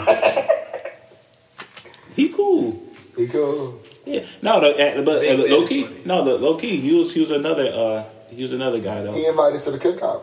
[2.16, 2.82] he cool.
[3.16, 3.80] He cool.
[4.06, 7.20] Yeah, no, the, uh, but uh, low key, no, the low key, he was he
[7.20, 9.12] was another uh he was another guy though.
[9.12, 10.22] He invited to the cookout.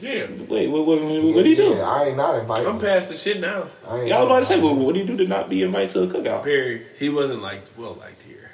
[0.00, 1.74] Yeah, Wait, what what, what, what do he do?
[1.76, 2.66] Yeah, I ain't not invited.
[2.66, 3.66] I'm past the shit now.
[3.86, 4.76] I ain't Yeah, I was about to say, invited.
[4.76, 6.42] what, what do you do to not be invited to the cookout?
[6.42, 8.50] Perry, he wasn't like well liked here.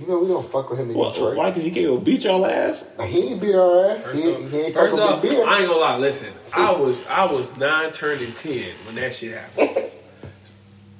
[0.00, 1.36] You know we don't fuck with him in What, Detroit.
[1.36, 1.50] why?
[1.50, 2.84] Because he can't go beat y'all ass.
[3.06, 4.06] He ain't beat our ass.
[4.10, 5.46] First He, off, he ain't first fucking off, beer.
[5.46, 5.96] I ain't gonna lie.
[5.98, 9.70] Listen, I was I was nine turning ten when that shit happened.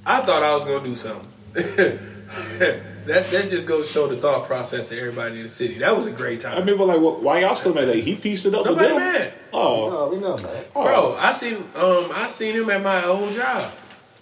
[0.07, 1.27] I thought I was gonna do something.
[3.07, 5.78] that that just goes to show the thought process of everybody in the city.
[5.78, 6.53] That was a great time.
[6.53, 7.88] I time, mean, but like, what, why y'all still mad?
[7.88, 8.98] Like, he pieced it up with Nobody them.
[8.98, 9.32] mad.
[9.53, 10.66] Oh, No, we know that.
[10.74, 10.84] oh.
[10.84, 11.16] bro.
[11.16, 13.72] I seen um I seen him at my old job.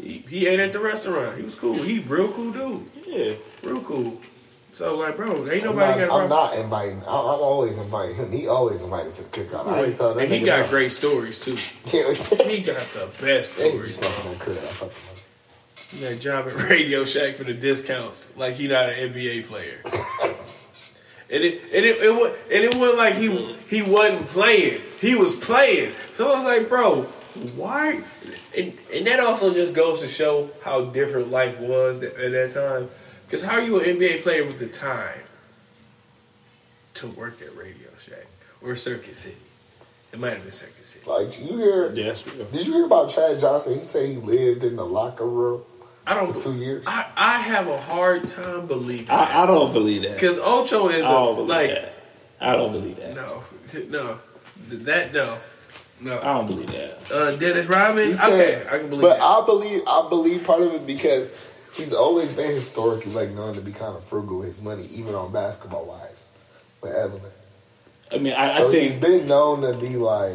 [0.00, 1.36] He, he ate at the restaurant.
[1.36, 1.74] He was cool.
[1.74, 2.86] He real cool dude.
[3.06, 3.32] yeah.
[3.62, 4.20] Real cool.
[4.72, 6.98] So like, bro, ain't I'm nobody not, got a I'm not inviting.
[7.00, 8.30] I'm, I'm always inviting him.
[8.30, 9.66] He always invited to the cookout.
[9.66, 10.68] I ain't telling that and he got no.
[10.70, 11.56] great stories too.
[11.90, 13.96] He got the best They be stories.
[13.98, 14.54] smoking
[15.92, 15.96] that crib.
[15.96, 15.98] I fuck with him.
[15.98, 19.46] He got a job at Radio Shack for the discounts, like he not an NBA
[19.46, 19.80] player.
[21.30, 24.80] And it and it, it wa- and it wasn't like he he wasn't playing.
[25.00, 25.92] He was playing.
[26.14, 27.02] So I was like, bro,
[27.54, 28.02] why?
[28.56, 32.88] And, and that also just goes to show how different life was at that time.
[33.26, 35.20] Because how are you an NBA player with the time
[36.94, 38.26] to work at Radio Shack
[38.62, 39.36] or Circuit City?
[40.12, 41.08] It might have been Circuit City.
[41.08, 41.90] Like you hear?
[41.92, 42.46] Yeah, that's real.
[42.46, 43.74] Did you hear about Chad Johnson?
[43.78, 45.62] He said he lived in the locker room
[46.08, 46.32] I don't.
[46.32, 46.84] for two years.
[46.86, 49.34] I, I have a hard time believing that.
[49.36, 50.14] I, I don't believe that.
[50.14, 51.92] Because Ocho is I a, don't believe like that.
[52.40, 53.14] I don't believe that.
[53.14, 53.42] no,
[53.90, 54.18] no,
[54.68, 55.38] that though.
[56.00, 57.12] no, I don't believe that.
[57.12, 58.08] Uh, Dennis Rodman.
[58.08, 59.22] He said- okay, I can believe But that.
[59.22, 61.32] I believe I believe part of it because
[61.74, 65.14] he's always been historically like known to be kind of frugal with his money, even
[65.14, 66.28] on basketball wives
[66.80, 67.32] with Evelyn.
[68.10, 70.32] I mean, I, So I he's think, been known to be like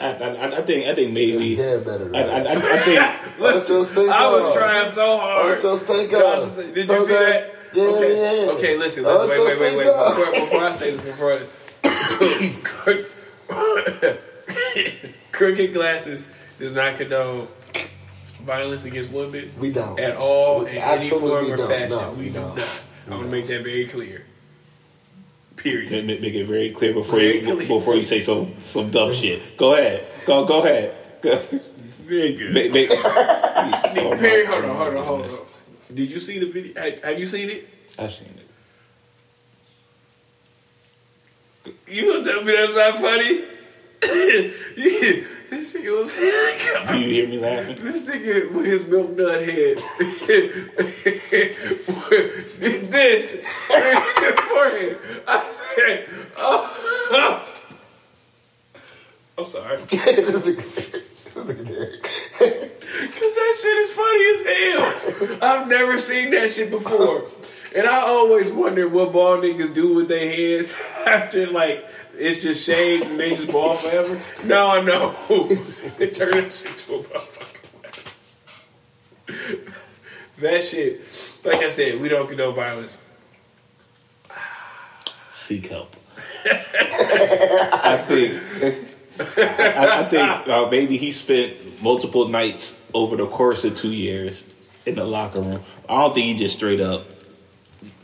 [0.00, 1.44] I, I, I think, I think maybe.
[1.54, 2.08] yeah better.
[2.08, 2.40] Than I, I.
[2.40, 3.00] I, I think.
[3.40, 4.12] Ocho Cinco.
[4.12, 5.58] I was trying so hard.
[5.58, 6.36] Ocho Cinco.
[6.42, 7.50] Just Did you see that?
[7.72, 8.44] Yeah, okay.
[8.46, 8.50] yeah.
[8.52, 9.04] Okay, listen.
[9.04, 9.86] listen wait, Ocho wait, wait, wait.
[9.86, 11.38] Before, before I say this, before
[15.32, 16.26] crooked glasses
[16.58, 17.48] does not condone
[18.42, 19.98] violence against women We don't.
[19.98, 21.22] at all We in any form
[21.52, 21.68] or don't.
[21.68, 21.90] fashion.
[21.90, 22.56] No, we we do don't.
[22.56, 22.82] not.
[23.06, 23.30] We I want to don't.
[23.30, 24.24] make that very clear.
[25.64, 26.04] Period.
[26.06, 27.66] Make, make it very clear before Very you clear.
[27.66, 29.56] before you say some some dumb shit.
[29.56, 30.04] Go ahead.
[30.26, 30.94] Go go ahead.
[31.22, 31.38] Go.
[32.06, 32.52] Nigga.
[32.52, 35.28] Make, make, Nigga, Perry, oh, hold on, hold on, hold on.
[35.94, 36.74] Did you see the video?
[36.78, 37.66] Have, have you seen it?
[37.98, 38.28] I've seen
[41.64, 41.74] it.
[41.88, 43.44] You gonna tell me that's not funny?
[44.76, 45.24] Yeah,
[45.54, 47.76] this nigga was Do you hear me laughing?
[47.76, 49.78] this nigga with his milk nut head.
[52.90, 53.46] this
[54.48, 54.98] forehead.
[55.26, 57.50] I said, oh.
[59.36, 59.76] I'm sorry.
[59.90, 62.02] this nigga, this nigga Derek.
[62.02, 65.38] Cause that shit is funny as hell.
[65.42, 67.28] I've never seen that shit before.
[67.74, 70.76] And I always wonder what ball niggas do with their heads
[71.06, 71.84] after like
[72.16, 74.20] it's just shaved and they just ball forever.
[74.44, 75.14] No, I know.
[75.98, 77.60] they turn that shit to a motherfucker.
[80.38, 81.00] that shit,
[81.44, 83.04] like I said, we don't condone violence.
[85.34, 85.94] Seek help.
[86.46, 88.42] I think.
[89.18, 94.44] I, I think uh, maybe he spent multiple nights over the course of two years
[94.86, 95.62] in the locker room.
[95.88, 97.06] I don't think he just straight up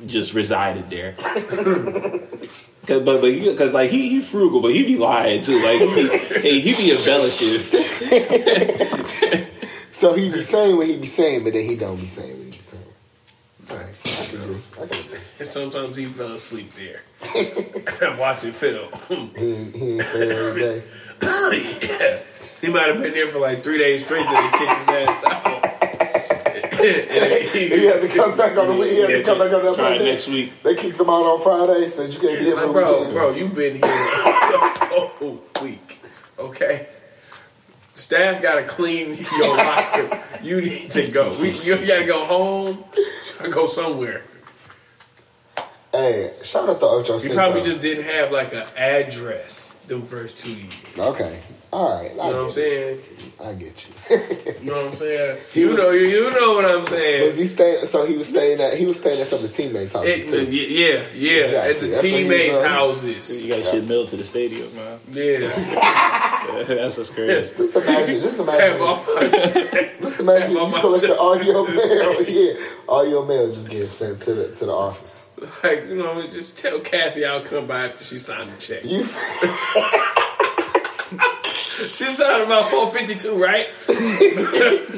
[0.07, 1.15] just resided there.
[2.87, 5.63] Cause, but but because like he he frugal, but he be lying too.
[5.63, 6.09] Like he be,
[6.41, 7.61] hey, he be embellishing.
[10.01, 12.47] So he be saying what he be saying, but then he don't be saying what
[12.47, 12.83] he be saying.
[13.69, 14.57] All right, I can agree.
[14.73, 15.45] I can agree.
[15.45, 17.03] sometimes he fell asleep there.
[18.09, 18.89] I'm watching film.
[19.37, 20.83] He, he ain't staying every day.
[21.83, 22.19] yeah.
[22.63, 25.25] He might have been there for like three days straight till they kicked his ass
[25.25, 25.70] out.
[26.83, 28.91] He had to come back on the week.
[28.91, 30.05] He had to come back on that Try Monday.
[30.13, 30.53] next week.
[30.63, 31.89] They kicked him out on Friday.
[31.89, 33.15] Said you can't be here for the bro, weekend.
[33.15, 36.01] bro, you've been here the whole week.
[36.39, 36.87] Okay?
[37.93, 40.23] Staff gotta clean your locker.
[40.43, 41.37] You need to go.
[41.39, 42.85] We, you gotta go home.
[43.51, 44.23] Go somewhere.
[46.01, 50.39] Hey, shout out to Ocho You probably just didn't have like an address them first
[50.39, 50.75] two years.
[50.99, 51.39] okay.
[51.73, 52.99] All right, I You know what I'm get saying?
[53.19, 53.47] you.
[53.47, 54.55] I get you.
[54.61, 55.39] You know what I'm saying?
[55.53, 57.23] He You was- know, you, you know what I'm saying.
[57.25, 57.43] was saying.
[57.43, 57.87] he staying?
[57.87, 60.47] So he was staying at he was staying at some of the teammates' houses It,
[60.47, 60.51] too.
[60.51, 61.71] yeah, yeah, Exactly.
[61.71, 63.47] at the That's what he was teammates' houses.
[63.47, 64.99] You got shit mailed to the stadium, man.
[65.13, 66.27] Yeah.
[66.67, 67.53] That's what's crazy.
[67.57, 71.35] Just imagine, just Have imagine, all my just imagine have all you my collected all
[71.37, 72.25] checks your mail.
[72.25, 72.29] state.
[72.35, 75.29] Yeah, all your mail just gets sent to the to the office.
[75.63, 78.85] like, you know, just tell Kathy I'll come by after she signed the check.
[78.85, 79.05] You,
[81.89, 83.69] She signed about 452, right?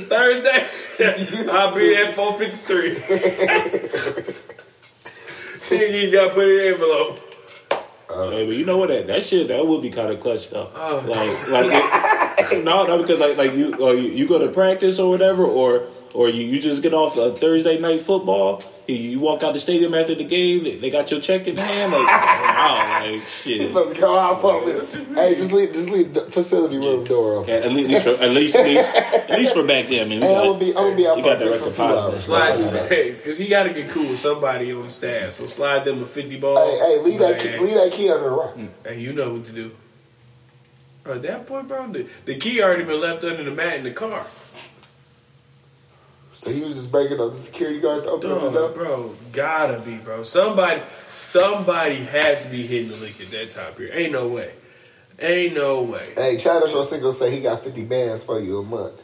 [0.08, 0.66] Thursday?
[1.50, 2.94] I'll be there at 453.
[5.62, 7.31] she you got to put it in the envelope.
[8.30, 8.88] Hey, but you know what?
[8.88, 10.68] That, that shit that would be kind of clutch though.
[10.74, 11.04] Oh.
[11.06, 11.70] Like, like
[12.52, 15.44] it- no, no, because like like you, or you you go to practice or whatever,
[15.44, 15.84] or
[16.14, 18.62] or you, you just get off a Thursday night football.
[18.86, 20.64] You, you walk out the stadium after the game.
[20.64, 21.92] They, they got your check in hand.
[21.92, 23.72] Like, wow, like shit.
[23.72, 24.60] Let me go out for.
[25.14, 27.50] Hey, just leave, just leave the facility room door open.
[27.50, 30.20] At least, at least, at least, at least for back then, man.
[30.20, 31.50] we Hey, I'm got- gonna be, I'm gonna be out You for, got that for,
[31.52, 32.24] right for a few hours.
[32.24, 35.32] Slide, Hey, hey, because he got to get cool with somebody on staff.
[35.32, 36.56] So slide them a 50 ball.
[36.78, 38.54] hey, leave that, key, hey, leave that key under the rock.
[38.54, 38.66] Hmm.
[38.84, 39.70] Hey, you know what to do.
[41.04, 43.90] At that point, bro, the, the key already been left under the mat in the
[43.90, 44.24] car.
[46.42, 48.72] So he was just breaking up the security guard to open the Dog, window.
[48.74, 50.24] bro, gotta be, bro.
[50.24, 50.82] Somebody,
[51.12, 53.96] somebody has to be hitting the lick at that time period.
[53.96, 54.52] Ain't no way.
[55.20, 56.04] Ain't no way.
[56.16, 59.00] Hey, Chad Single say he got 50 bands for you a month.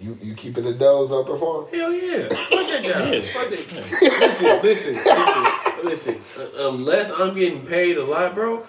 [0.00, 1.78] You you keeping the doors open for him?
[1.78, 2.28] Hell yeah.
[2.30, 3.12] Fuck that job.
[3.12, 3.20] Yeah.
[3.34, 4.20] Fuck that.
[4.22, 6.20] Listen, listen, listen, listen.
[6.38, 8.64] Uh, unless I'm getting paid a lot, bro.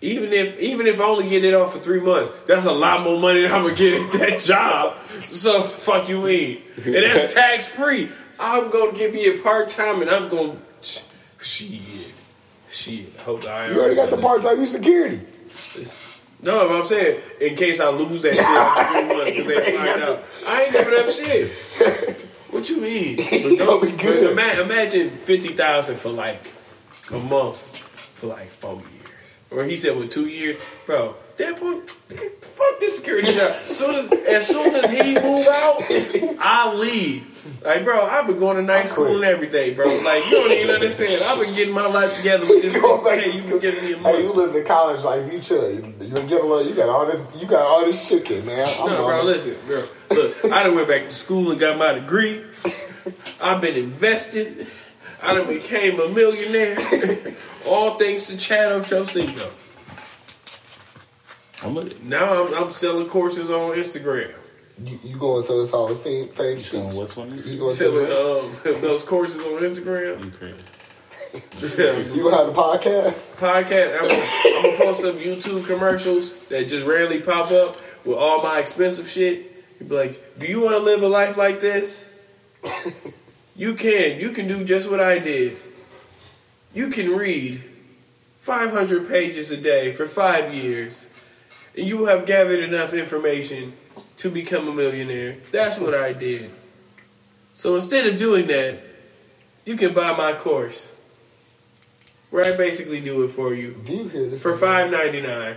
[0.00, 3.02] Even if even if I only get it off for three months, that's a lot
[3.02, 4.98] more money than I'm gonna get at that job.
[5.30, 6.60] So fuck you mean?
[6.84, 8.10] And that's tax free.
[8.38, 10.56] I'm gonna get me a part time, and I'm gonna
[11.38, 11.80] shit,
[12.70, 13.16] shit.
[13.16, 15.20] The IRS You already got the part time You security.
[16.42, 19.72] No, but I'm saying in case I lose that shit after three months because they
[19.72, 22.20] find out, I ain't giving up shit.
[22.50, 23.16] What you mean?
[23.16, 24.32] But You'll be good.
[24.32, 26.52] ima- imagine fifty thousand for like
[27.10, 27.56] a month
[28.16, 29.03] for like four years,
[29.54, 31.14] or he said with two years, bro.
[31.36, 33.50] That point, fuck this security job.
[33.50, 35.82] As soon as, as soon as he move out,
[36.38, 37.34] I leave.
[37.64, 39.84] Like, bro, I've been going to night school and everything, bro.
[39.84, 41.22] Like, you don't even understand.
[41.24, 42.76] I've been getting my life together with this.
[42.80, 45.30] Go back Hey, you can give me a Hey, you live the college life.
[45.32, 45.70] You chill.
[45.72, 46.62] You, you get a little.
[46.62, 47.26] You got all this.
[47.40, 48.68] You got all this chicken, man.
[48.80, 49.24] I'm No, bro, it.
[49.24, 49.84] listen, bro.
[50.10, 52.44] Look, I done went back to school and got my degree.
[53.40, 54.68] I've been invested.
[55.24, 56.76] I done became a millionaire.
[57.66, 59.50] All thanks to Chad Ochocinco.
[61.64, 62.04] I'm with it.
[62.04, 64.34] Now I'm, I'm selling courses on Instagram.
[64.84, 66.72] You, you going to his Hall of Fame, fame speech?
[66.72, 70.24] Showing what's on You going to Selling the, um, those courses on Instagram.
[70.24, 70.56] You crazy.
[72.14, 73.36] You gonna have a podcast?
[73.38, 73.98] Podcast.
[73.98, 78.40] I'm gonna, I'm gonna post some YouTube commercials that just randomly pop up with all
[78.40, 79.50] my expensive shit.
[79.80, 82.12] You'd be like, "Do you want to live a life like this?
[83.56, 84.20] You can.
[84.20, 85.56] You can do just what I did.
[86.72, 87.62] You can read
[88.40, 91.06] 500 pages a day for five years,
[91.76, 93.74] and you will have gathered enough information
[94.18, 95.36] to become a millionaire.
[95.52, 96.50] That's what I did.
[97.52, 98.80] So instead of doing that,
[99.64, 100.90] you can buy my course."
[102.30, 104.42] Where I basically do it for you Do you hear this?
[104.42, 105.56] for five ninety nine.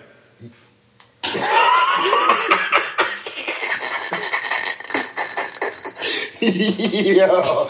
[6.40, 7.68] Yo,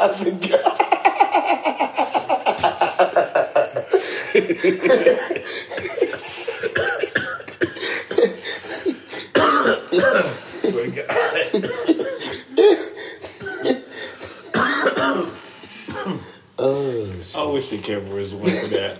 [0.00, 0.58] it's time to go.
[16.60, 17.12] Oh.
[17.36, 18.98] I wish the camera was one for that.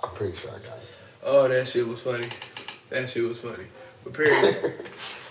[0.00, 0.98] I'm pretty sure I got it.
[1.24, 2.28] Oh, that shit was funny.
[2.90, 3.64] That shit was funny.
[4.04, 4.70] But apparently,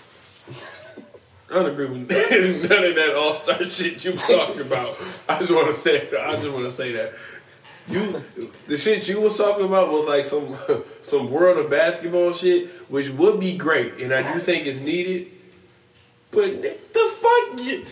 [1.50, 2.10] I don't agree with
[2.70, 4.98] none of that all star shit you was talking about.
[5.28, 7.14] I just want to say, I just want to say that
[7.88, 8.22] you,
[8.66, 10.56] the shit you was talking about was like some
[11.00, 15.28] some world of basketball shit, which would be great, and I do think it's needed.
[16.30, 17.84] But the fuck, you,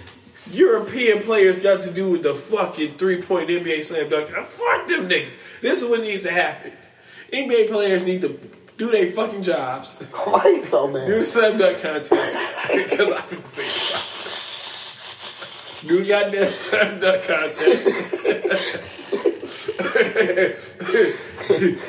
[0.53, 4.29] European players got to do with the fucking three point NBA slam dunk.
[4.29, 5.61] Fuck them niggas.
[5.61, 6.73] This is what needs to happen.
[7.33, 8.39] NBA players need to
[8.77, 9.97] do their fucking jobs.
[10.24, 11.09] Why you so Do mad?
[11.09, 14.12] the slam dunk contest because I can see it.
[15.89, 17.89] Do the goddamn slam dunk contest.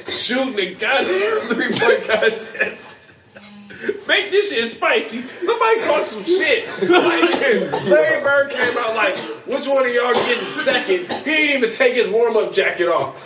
[0.07, 2.93] Shooting the goddamn three point contest.
[4.07, 5.21] Make this shit spicy.
[5.21, 6.65] Somebody talk some shit.
[6.89, 9.15] Larry Bird came out like,
[9.45, 11.01] which one of y'all getting second?
[11.01, 13.23] He didn't even take his warm up jacket off.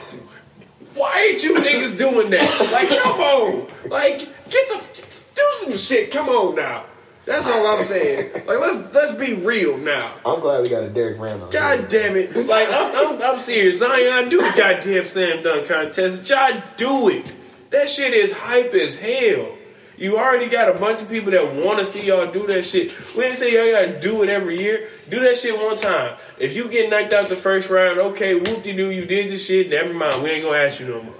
[0.93, 2.69] Why ain't you niggas doing that?
[2.71, 3.89] Like, come on.
[3.89, 4.19] Like,
[4.49, 6.11] get the do some shit.
[6.11, 6.85] Come on now.
[7.25, 8.33] That's all I'm saying.
[8.33, 10.15] Like, let's let's be real now.
[10.25, 11.49] I'm glad we got a Derek Randall.
[11.51, 12.35] God damn it.
[12.35, 13.79] Like, I'm, I'm, I'm serious.
[13.79, 16.25] Zion, do the goddamn slam dunk contest.
[16.25, 17.31] John, do it.
[17.69, 19.55] That shit is hype as hell.
[20.01, 22.91] You already got a bunch of people that want to see y'all do that shit.
[23.15, 24.89] We didn't say y'all gotta do it every year.
[25.11, 26.17] Do that shit one time.
[26.39, 29.37] If you get knocked out the first round, okay, whoop de doo, you did the
[29.37, 29.69] shit.
[29.69, 30.23] Never mind.
[30.23, 31.13] We ain't gonna ask you no more.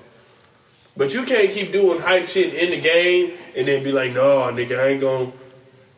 [0.97, 4.51] But you can't keep doing hype shit in the game and then be like, no,
[4.51, 5.31] nigga, I ain't gonna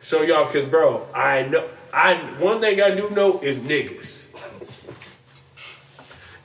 [0.02, 0.44] show y'all.
[0.52, 1.66] Cause bro, I know.
[1.90, 4.26] I one thing I do know is niggas.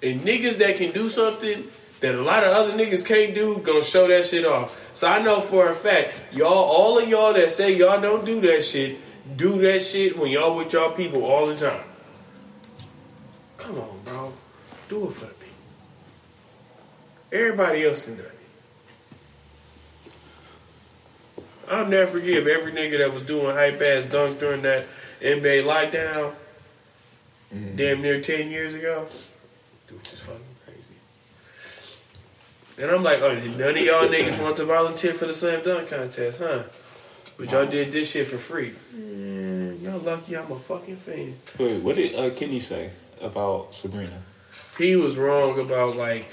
[0.01, 1.65] And niggas that can do something
[2.01, 4.91] that a lot of other niggas can't do, gonna show that shit off.
[4.93, 8.39] So I know for a fact, y'all, all of y'all that say y'all don't do
[8.41, 8.97] that shit,
[9.35, 11.83] do that shit when y'all with y'all people all the time.
[13.57, 14.33] Come on, bro.
[14.87, 15.55] Do it for the people.
[17.31, 18.31] Everybody else can do it.
[21.69, 24.85] I'll never forgive every nigga that was doing hype ass dunk during that
[25.21, 26.33] NBA lockdown.
[27.53, 27.75] Mm-hmm.
[27.75, 29.05] Damn near ten years ago.
[29.87, 30.41] Dude, just fucking.
[32.79, 35.89] And I'm like, oh, none of y'all niggas want to volunteer for the slam dunk
[35.89, 36.63] contest, huh?
[37.37, 38.73] But y'all did this shit for free.
[38.93, 41.35] Man, y'all lucky I'm a fucking fan.
[41.57, 44.21] Wait, what did uh, Kenny say about Sabrina?
[44.77, 46.29] He was wrong about like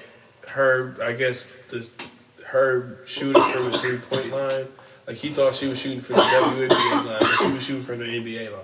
[0.48, 0.96] her.
[1.02, 1.88] I guess the
[2.46, 4.68] her shooting from the three point line.
[5.08, 7.98] Like he thought she was shooting for the WNBA line, but she was shooting from
[7.98, 8.60] the NBA line.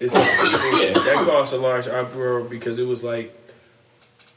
[0.00, 3.34] It's that caused a large uproar because it was like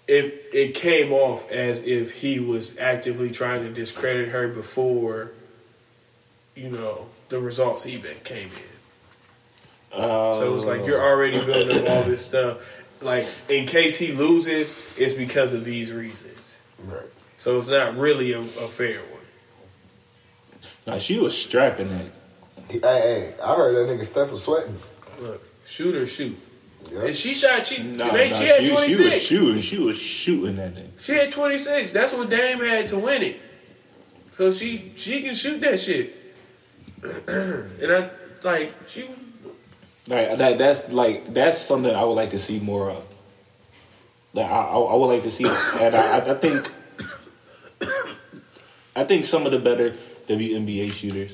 [0.10, 5.32] it it came off as if he was actively trying to discredit her before
[6.55, 9.99] you know the results even came in.
[10.01, 12.57] Uh, So it was like you're already building up all this stuff.
[13.01, 16.57] Like in case he loses, it's because of these reasons.
[16.84, 17.05] Right.
[17.38, 19.20] So it's not really a, a fair one.
[20.88, 22.12] Nah, she was strapping it.
[22.70, 24.76] Hey, hey, I heard that nigga Steph was sweating.
[25.22, 26.38] Look, shoot or shoot.
[26.91, 27.03] Yep.
[27.03, 27.67] And she shot.
[27.67, 29.61] She Nah, man, nah, she had twenty she was shooting.
[29.61, 30.91] She was shooting that thing.
[30.97, 31.93] She had twenty six.
[31.93, 33.39] That's what Dame had to win it.
[34.34, 36.15] So she she can shoot that shit.
[37.03, 38.09] and I
[38.43, 39.17] like she was
[40.07, 40.57] Like that.
[40.57, 43.05] That's like that's something I would like to see more of.
[44.34, 46.71] Like I, I, I would like to see, and I, I think,
[48.95, 49.91] I think some of the better
[50.27, 51.32] WNBA shooters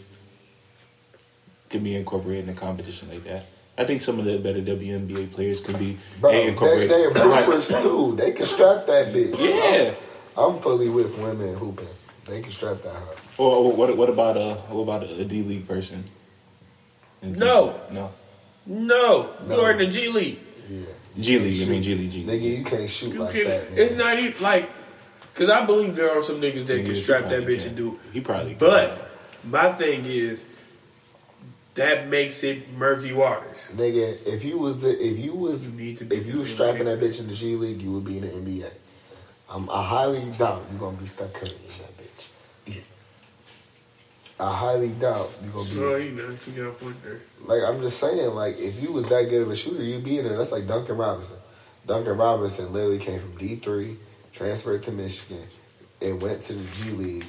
[1.69, 3.45] can be incorporated in a competition like that.
[3.77, 6.89] I think some of the better WNBA players can be Bro, hey, they, incorporated.
[6.91, 8.15] they're Like, bloopers too.
[8.15, 9.37] They can strap that bitch.
[9.39, 9.93] yeah.
[10.37, 11.87] I'm fully with women hooping.
[12.25, 13.17] They can strap that up.
[13.37, 13.95] Or what?
[13.97, 16.03] What about a what about a D League person?
[17.21, 17.79] No.
[17.91, 18.11] no.
[18.67, 19.29] no.
[19.47, 19.55] No.
[19.55, 20.39] You are in the G League.
[20.69, 20.85] Yeah.
[21.19, 21.67] G League.
[21.67, 22.11] I mean G League.
[22.11, 22.41] G League.
[22.41, 23.79] Nigga, you can't shoot You like can, that, man.
[23.79, 24.69] it's not even like
[25.33, 27.67] because I believe there are some niggas that Yeah, can strap that bitch can.
[27.69, 27.99] and do.
[28.13, 28.51] He probably.
[28.55, 28.59] can.
[28.59, 29.11] But
[29.43, 30.47] my thing is
[31.75, 33.71] that makes it murky waters.
[33.73, 36.85] Nigga, if you was if you was You need to be if you was strapping
[36.85, 38.71] that bitch in the G League, you would be in the NBA.
[39.49, 42.81] Um, I highly doubt you're gonna be Steph Curry in that bitch.
[44.37, 45.79] I highly doubt you're gonna be.
[45.79, 47.21] Oh, you know, you got a point there.
[47.45, 50.17] Like I'm just saying, like if you was that good of a shooter, you'd be
[50.17, 50.37] in there.
[50.37, 51.37] That's like Duncan Robinson.
[51.87, 53.97] Duncan Robinson literally came from D three,
[54.33, 55.45] transferred to Michigan,
[56.01, 57.25] and went to the G League.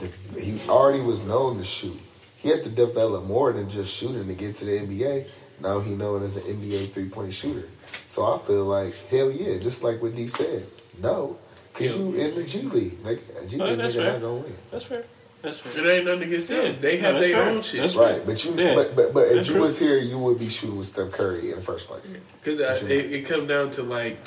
[0.00, 2.00] The- he already was known to shoot.
[2.44, 5.26] He had to develop more than just shooting to get to the NBA.
[5.60, 7.66] Now he known as an NBA three point shooter.
[8.06, 10.66] So I feel like hell yeah, just like what D said.
[11.02, 11.38] No,
[11.72, 12.02] cause Yeah.
[12.02, 12.98] you in the G League.
[13.02, 14.12] Like a G Oh, League that's nigga fair.
[14.12, 14.54] not gonna win.
[14.70, 15.04] That's fair.
[15.40, 15.86] That's fair.
[15.86, 16.76] It ain't nothing against them.
[16.82, 17.48] They have No, their fair.
[17.48, 17.80] own shit.
[17.80, 18.74] That's Right, but you, Yeah.
[18.74, 19.62] but but but if That's you true.
[19.62, 22.14] was here, you would be shooting with Steph Curry in the first place.
[22.42, 24.18] Because it, it comes down to like,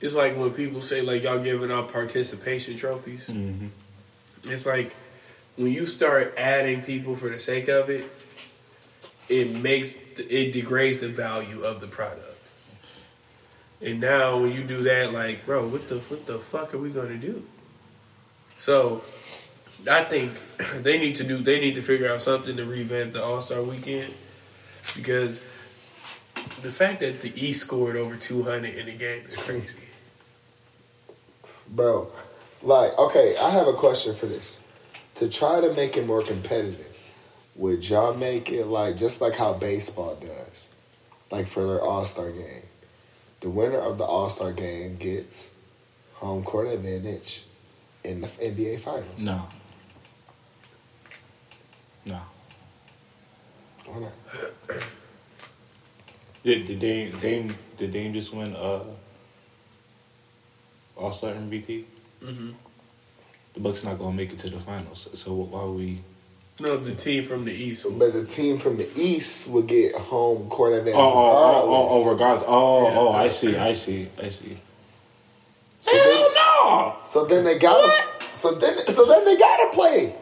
[0.00, 3.26] it's like when people say like y'all giving out participation trophies.
[3.28, 3.68] Mhm.
[4.44, 4.94] It's like
[5.56, 8.04] when you start adding people for the sake of it,
[9.28, 12.22] it makes it degrades the value of the product.
[13.80, 16.90] And now when you do that, like, bro, what the what the fuck are we
[16.90, 17.44] gonna do?
[18.56, 19.02] So,
[19.90, 20.32] I think
[20.82, 21.38] they need to do.
[21.38, 24.12] They need to figure out something to revamp the All Star Weekend.
[24.94, 25.40] because
[26.62, 29.80] the fact that the East scored over 200 in the game is crazy.
[31.68, 32.08] Bro,
[32.62, 34.60] like, okay, I have a question for this.
[35.16, 36.98] To try to make it more competitive,
[37.54, 40.68] would y'all make it like just like how baseball does?
[41.30, 42.62] Like for their All Star game.
[43.40, 45.54] The winner of the All Star game gets
[46.14, 47.44] home court advantage
[48.04, 49.22] in the NBA Finals.
[49.22, 49.46] No.
[52.04, 52.20] No.
[53.86, 54.82] Why not?
[56.44, 58.84] Did, did Dame, Dame did Dame just win uh
[60.94, 61.84] All Star MVP?
[62.22, 62.50] hmm
[63.56, 65.08] The Bucks not gonna make it to the finals.
[65.14, 66.00] So why would we?
[66.60, 67.84] No, the team from the East.
[67.84, 71.00] will- But the team from the East will get home court Oh, advantage.
[71.00, 72.12] oh, oh, oh, oh, regardless.
[72.12, 72.44] regardless.
[72.48, 72.98] Oh, Yeah.
[72.98, 74.56] oh, I see, I see, I see.
[75.80, 76.04] So then,
[76.34, 76.96] no!
[77.04, 77.92] so then they gotta.
[78.32, 80.14] So then, so then they gotta play.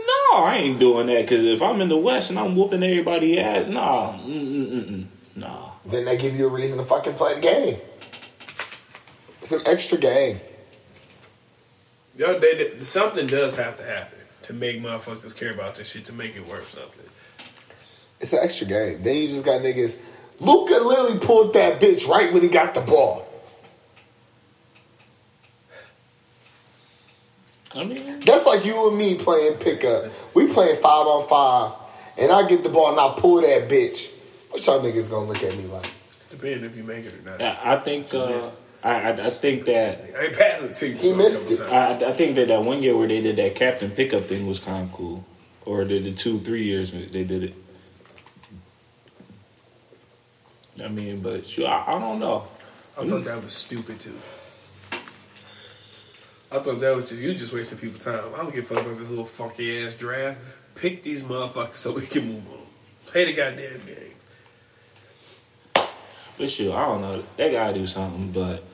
[0.00, 1.28] No, I ain't doing that.
[1.28, 5.04] Cause if I'm in the West and I'm whooping everybody ass, nah, mm, mm, mm,
[5.36, 5.70] nah.
[5.86, 7.76] Then they give you a reason to fucking play the game.
[9.42, 10.40] It's an extra game.
[12.16, 16.04] Yo, they, they- something does have to happen to make motherfuckers care about this shit
[16.06, 17.04] to make it worth something.
[18.20, 19.02] It's an extra game.
[19.02, 20.00] Then you just got niggas.
[20.40, 23.28] Luka literally pulled that bitch right when he got the ball.
[27.74, 30.12] I mean, That's like you and me playing pickup.
[30.34, 31.72] We playing five on five,
[32.18, 34.12] and I get the ball and I pull that bitch.
[34.50, 35.90] What y'all niggas gonna look at me like?
[36.30, 37.40] Depending if you make it or not.
[37.40, 38.42] I, I think, uh,
[38.82, 40.94] I, I, I think that I ain't passing it to you.
[40.94, 41.60] He so missed it.
[41.60, 44.58] I, I think that that one year where they did that captain pickup thing was
[44.58, 45.24] kind of cool,
[45.64, 47.54] or the, the two three years they did it.
[50.82, 52.48] I mean, but sure, I, I don't know.
[52.98, 54.18] I thought that was stupid too.
[56.50, 58.20] I thought that was just you just wasting people's time.
[58.34, 60.38] I don't give a fuck about this little funky ass draft.
[60.74, 62.66] Pick these motherfuckers so we can move on.
[63.06, 64.12] Play the goddamn game.
[66.36, 67.22] But sure, I don't know.
[67.36, 68.64] They gotta do something, but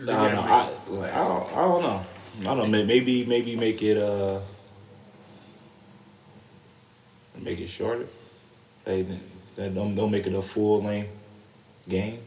[0.00, 0.40] I They don't know.
[0.42, 1.52] I, like, I don't.
[1.52, 2.06] I don't know.
[2.40, 2.84] I don't know.
[2.84, 4.40] Maybe maybe make it uh
[7.38, 8.06] make it shorter.
[8.84, 9.06] They,
[9.56, 11.16] they don't don't make it a full length
[11.88, 12.20] game.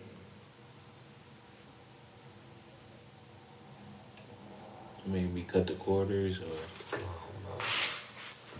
[5.06, 6.46] Maybe cut the quarters or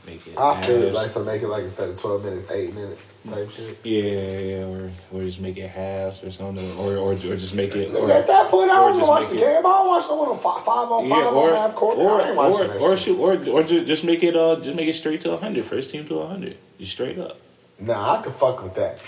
[0.06, 0.38] make it.
[0.38, 3.50] I feel it like so make it like instead of twelve minutes, eight minutes type
[3.50, 3.78] shit.
[3.84, 4.02] Yeah,
[4.40, 7.96] yeah, or or just make it halves or something, or or, or just make it.
[7.96, 9.60] Or, at that point, I don't just watch the game.
[9.60, 11.98] I don't watch the one on five, five on Yeah, five or on half court.
[11.98, 14.58] or I ain't watching or that or, shoot, or or just, just make it uh
[14.58, 15.66] just make it straight to 100.
[15.66, 16.58] First team to 100.
[16.80, 17.40] Just straight up.
[17.80, 19.00] Nah, I could fuck with that.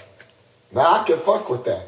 [0.71, 1.85] Nah, I could fuck with that.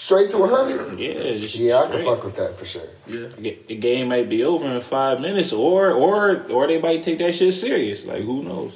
[0.00, 0.98] Straight to 100?
[0.98, 2.88] Yeah, just Yeah, I can fuck with that for sure.
[3.06, 3.28] Yeah.
[3.36, 7.18] The the game might be over in five minutes, or or or they might take
[7.18, 8.06] that shit serious.
[8.06, 8.72] Like who knows?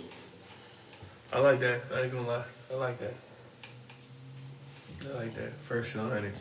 [1.33, 1.81] I like that.
[1.95, 2.45] I ain't gonna lie.
[2.71, 3.15] I like that.
[5.07, 5.53] I like that.
[5.61, 6.35] First to 100.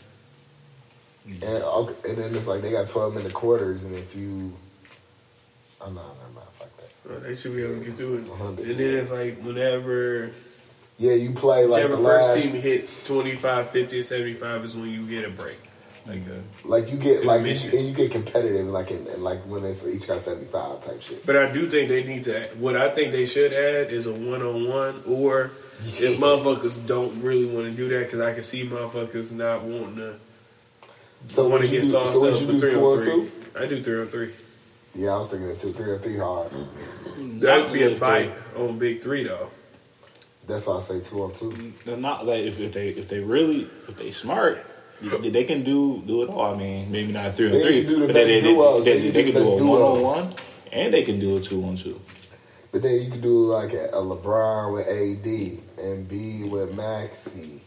[1.27, 4.51] And, okay, and then it's like they got 12 minute quarters, and if you.
[5.79, 6.47] I'm oh, no, never mind.
[6.51, 6.91] Fuck that.
[7.09, 8.27] Well, they should be able to get through it.
[8.27, 8.67] 100.
[8.67, 10.31] And then it's like whenever
[10.97, 14.89] Yeah, you play like whichever the first team hits 25, 50, or 75 is when
[14.89, 15.57] you get a break.
[16.05, 19.39] Like a, Like you get like you, and you get competitive like in, in like
[19.43, 21.25] when it's each got seventy five type shit.
[21.25, 22.43] But I do think they need to.
[22.43, 26.85] add- What I think they should add is a one on one, or if motherfuckers
[26.85, 30.15] don't really want to do that, because I can see motherfuckers not wanting to
[31.27, 32.97] So want would to get do, sauced so up you with do three two on
[32.97, 33.11] on three.
[33.13, 33.31] two?
[33.57, 34.29] I do three on three.
[34.95, 36.51] Yeah, I was thinking of two, three or three hard.
[37.39, 39.49] That'd be a bite on big three though.
[40.47, 41.73] That's why I say two on two.
[41.85, 44.65] They're not like if, if they if they really if they smart,
[45.01, 46.53] they, can do do it all.
[46.53, 48.47] I mean, maybe not three on They three, can do the but best they, they,
[48.53, 48.85] duos.
[48.85, 50.35] they, They they, can can do a one on one,
[50.71, 51.99] and they can do a two on two.
[52.71, 57.61] But then you could do like a, a LeBron with AD and B with Maxey,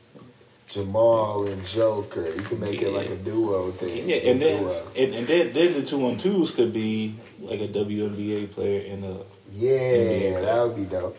[0.69, 2.27] Jamal and Joker.
[2.27, 4.09] You can make it like a duo thing.
[4.09, 4.65] Yeah, and then
[4.99, 9.05] and, and then, then the two on twos could be like a WNBA player and
[9.05, 9.17] a
[9.53, 11.17] yeah, that would be dope.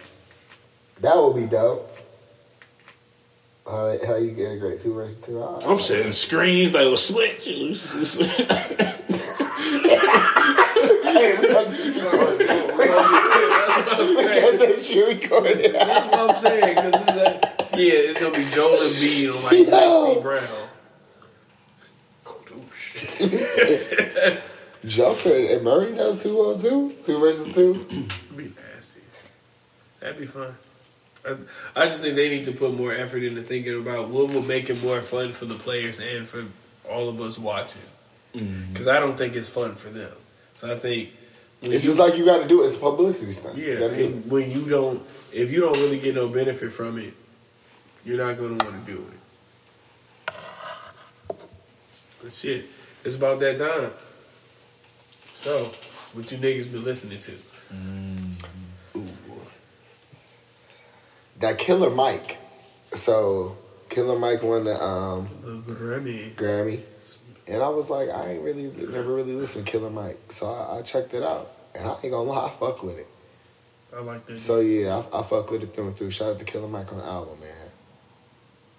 [1.01, 1.89] That would be dope.
[3.65, 5.41] How, how you can integrate two versus two?
[5.41, 5.67] All right.
[5.67, 7.47] I'm saying screens like a switch.
[11.17, 11.67] Hey, we got.
[11.67, 11.79] That's
[13.77, 14.57] what I'm saying.
[14.57, 15.73] that shit recorded.
[15.73, 16.75] That's what I'm saying.
[16.75, 17.43] Because it's like,
[17.79, 20.15] yeah, it's gonna be Joel and Embiid on like Yo.
[20.15, 20.47] Lexi Brown.
[22.25, 22.37] Oh.
[24.85, 27.73] Joker and Murray though two on two, two versus two.
[27.73, 29.01] That'd be nasty.
[29.99, 30.55] That'd be fun.
[31.26, 31.36] I,
[31.76, 34.70] I just think they need to put more effort into thinking about what will make
[34.70, 36.45] it more fun for the players and for
[36.89, 37.82] all of us watching.
[38.34, 38.72] Mm-hmm.
[38.74, 40.11] Because I don't think it's fun for them.
[40.53, 41.09] So I think
[41.61, 42.68] It's you- just like you got to do it.
[42.68, 43.57] It's a publicity stunt.
[43.57, 43.65] yeah.
[43.74, 44.05] You gotta do it.
[44.11, 45.01] and when you don't,
[45.34, 47.13] if you don't really get no benefit from it,
[48.05, 49.13] you're not gonna want to do it.
[52.24, 52.65] But shit,
[53.03, 53.91] it's about that time.
[55.38, 55.65] So,
[56.13, 57.32] what you niggas been listening to?
[57.74, 58.26] Mm.
[61.39, 62.38] That Killer Mike.
[62.93, 63.57] So
[63.89, 66.33] Killer Mike won the um, The Grammy.
[66.33, 66.81] Grammy,
[67.47, 70.79] and I was like, I ain't really never really listened to Killer Mike, so I,
[70.79, 73.07] I checked it out, and I ain't gonna lie, I fuck with it.
[73.95, 74.38] I like that.
[74.38, 76.11] So yeah, I, I fuck with it through and through.
[76.11, 77.49] Shout out to Killer Mike on the album, man.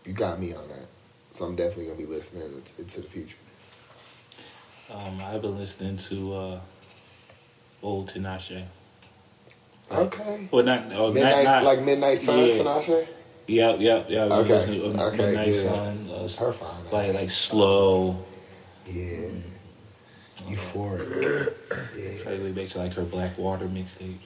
[0.05, 0.87] You got me on that,
[1.33, 3.37] so I'm definitely gonna be listening into, into the future.
[4.91, 6.61] Um, I've been listening to uh,
[7.83, 8.65] old Tinashe.
[9.91, 10.49] Okay.
[10.51, 12.55] Well, not, oh, Midnight, not, not like Midnight Sun, yeah.
[12.55, 13.09] Tinashe.
[13.47, 14.31] Yep, yep, yep.
[14.31, 15.73] I've been Okay, listening to, uh, okay, Midnight yeah.
[15.73, 16.11] Sun.
[16.11, 16.91] Uh, Her fine.
[16.93, 18.25] like like slow.
[18.87, 19.17] Yeah.
[20.47, 21.55] Euphoric.
[21.97, 22.23] Yeah.
[22.23, 24.17] Probably back to like her Black Water mixtape.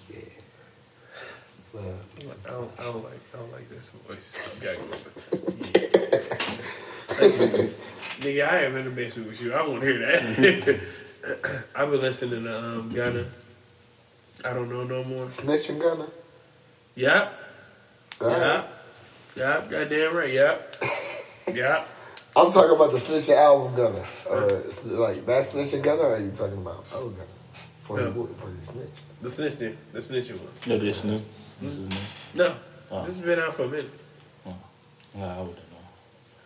[1.75, 2.05] Love.
[2.47, 4.37] I don't, I don't like I don't like this voice.
[4.59, 4.77] Okay.
[8.23, 9.53] Nigga, I am in the basement with you.
[9.53, 10.81] I won't hear that.
[11.75, 13.25] I've been listening to um, Gunna.
[14.45, 15.30] I don't know no more.
[15.30, 16.07] Snitch and Gunna.
[16.97, 17.32] Yep.
[18.20, 18.38] Alright.
[18.38, 18.68] Yep.
[19.36, 19.70] Yep.
[19.70, 20.32] Goddamn right.
[20.32, 20.76] Yep.
[21.53, 21.88] Yep.
[22.36, 24.05] I'm talking about the Snitch album Gunna.
[24.30, 27.24] Or s- like that Snitch and Gunna, or are you talking about other Gunna?
[27.82, 28.05] For No.
[28.07, 28.88] you, for you snitch.
[29.20, 29.76] The snitching.
[29.93, 30.49] The snitching one.
[30.68, 31.20] No, this new.
[31.61, 31.84] This is new.
[31.88, 32.38] Hmm?
[32.38, 32.55] No.
[32.93, 33.05] Oh.
[33.05, 33.90] This has been out for a minute.
[34.47, 34.55] Oh.
[35.16, 35.78] Yeah, I wouldn't know.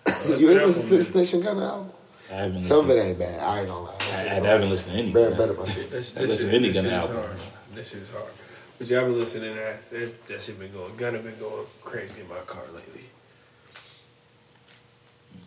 [0.33, 1.07] It's you been ain't out listen to the minute.
[1.07, 1.91] Snitch and Gunna album?
[2.31, 3.41] I haven't Some of it ain't bad.
[3.41, 3.95] I ain't gonna lie.
[4.13, 5.13] I, I haven't listened to any.
[5.13, 5.87] Better, better my shit.
[5.87, 7.41] I this listen shit, to any this Gunna shit is album.
[7.77, 7.85] Hard.
[7.85, 8.33] This shit is hard.
[8.79, 9.91] But yeah, I've been listening to that.
[9.91, 10.97] That, that shit been going.
[10.97, 13.03] Gunna been going crazy in my car lately.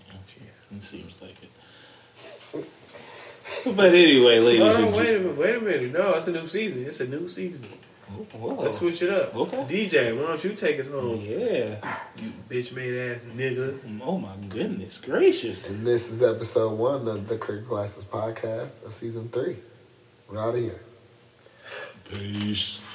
[0.08, 2.66] Yeah, it seems like it.
[3.66, 5.92] But anyway, ladies No, and no, wait a minute, wait a minute.
[5.92, 6.86] No, it's a new season.
[6.86, 7.68] It's a new season.
[8.08, 8.54] Whoa.
[8.54, 9.36] Let's switch it up.
[9.36, 9.88] Okay.
[9.88, 11.20] DJ, why don't you take us home?
[11.20, 11.76] Yeah.
[12.18, 13.80] You bitch made ass nigga.
[14.02, 15.68] Oh my goodness gracious.
[15.68, 19.58] And this is episode one of the Kirk Glasses podcast of season three.
[20.30, 20.80] We're out of here.
[22.10, 22.89] Peace.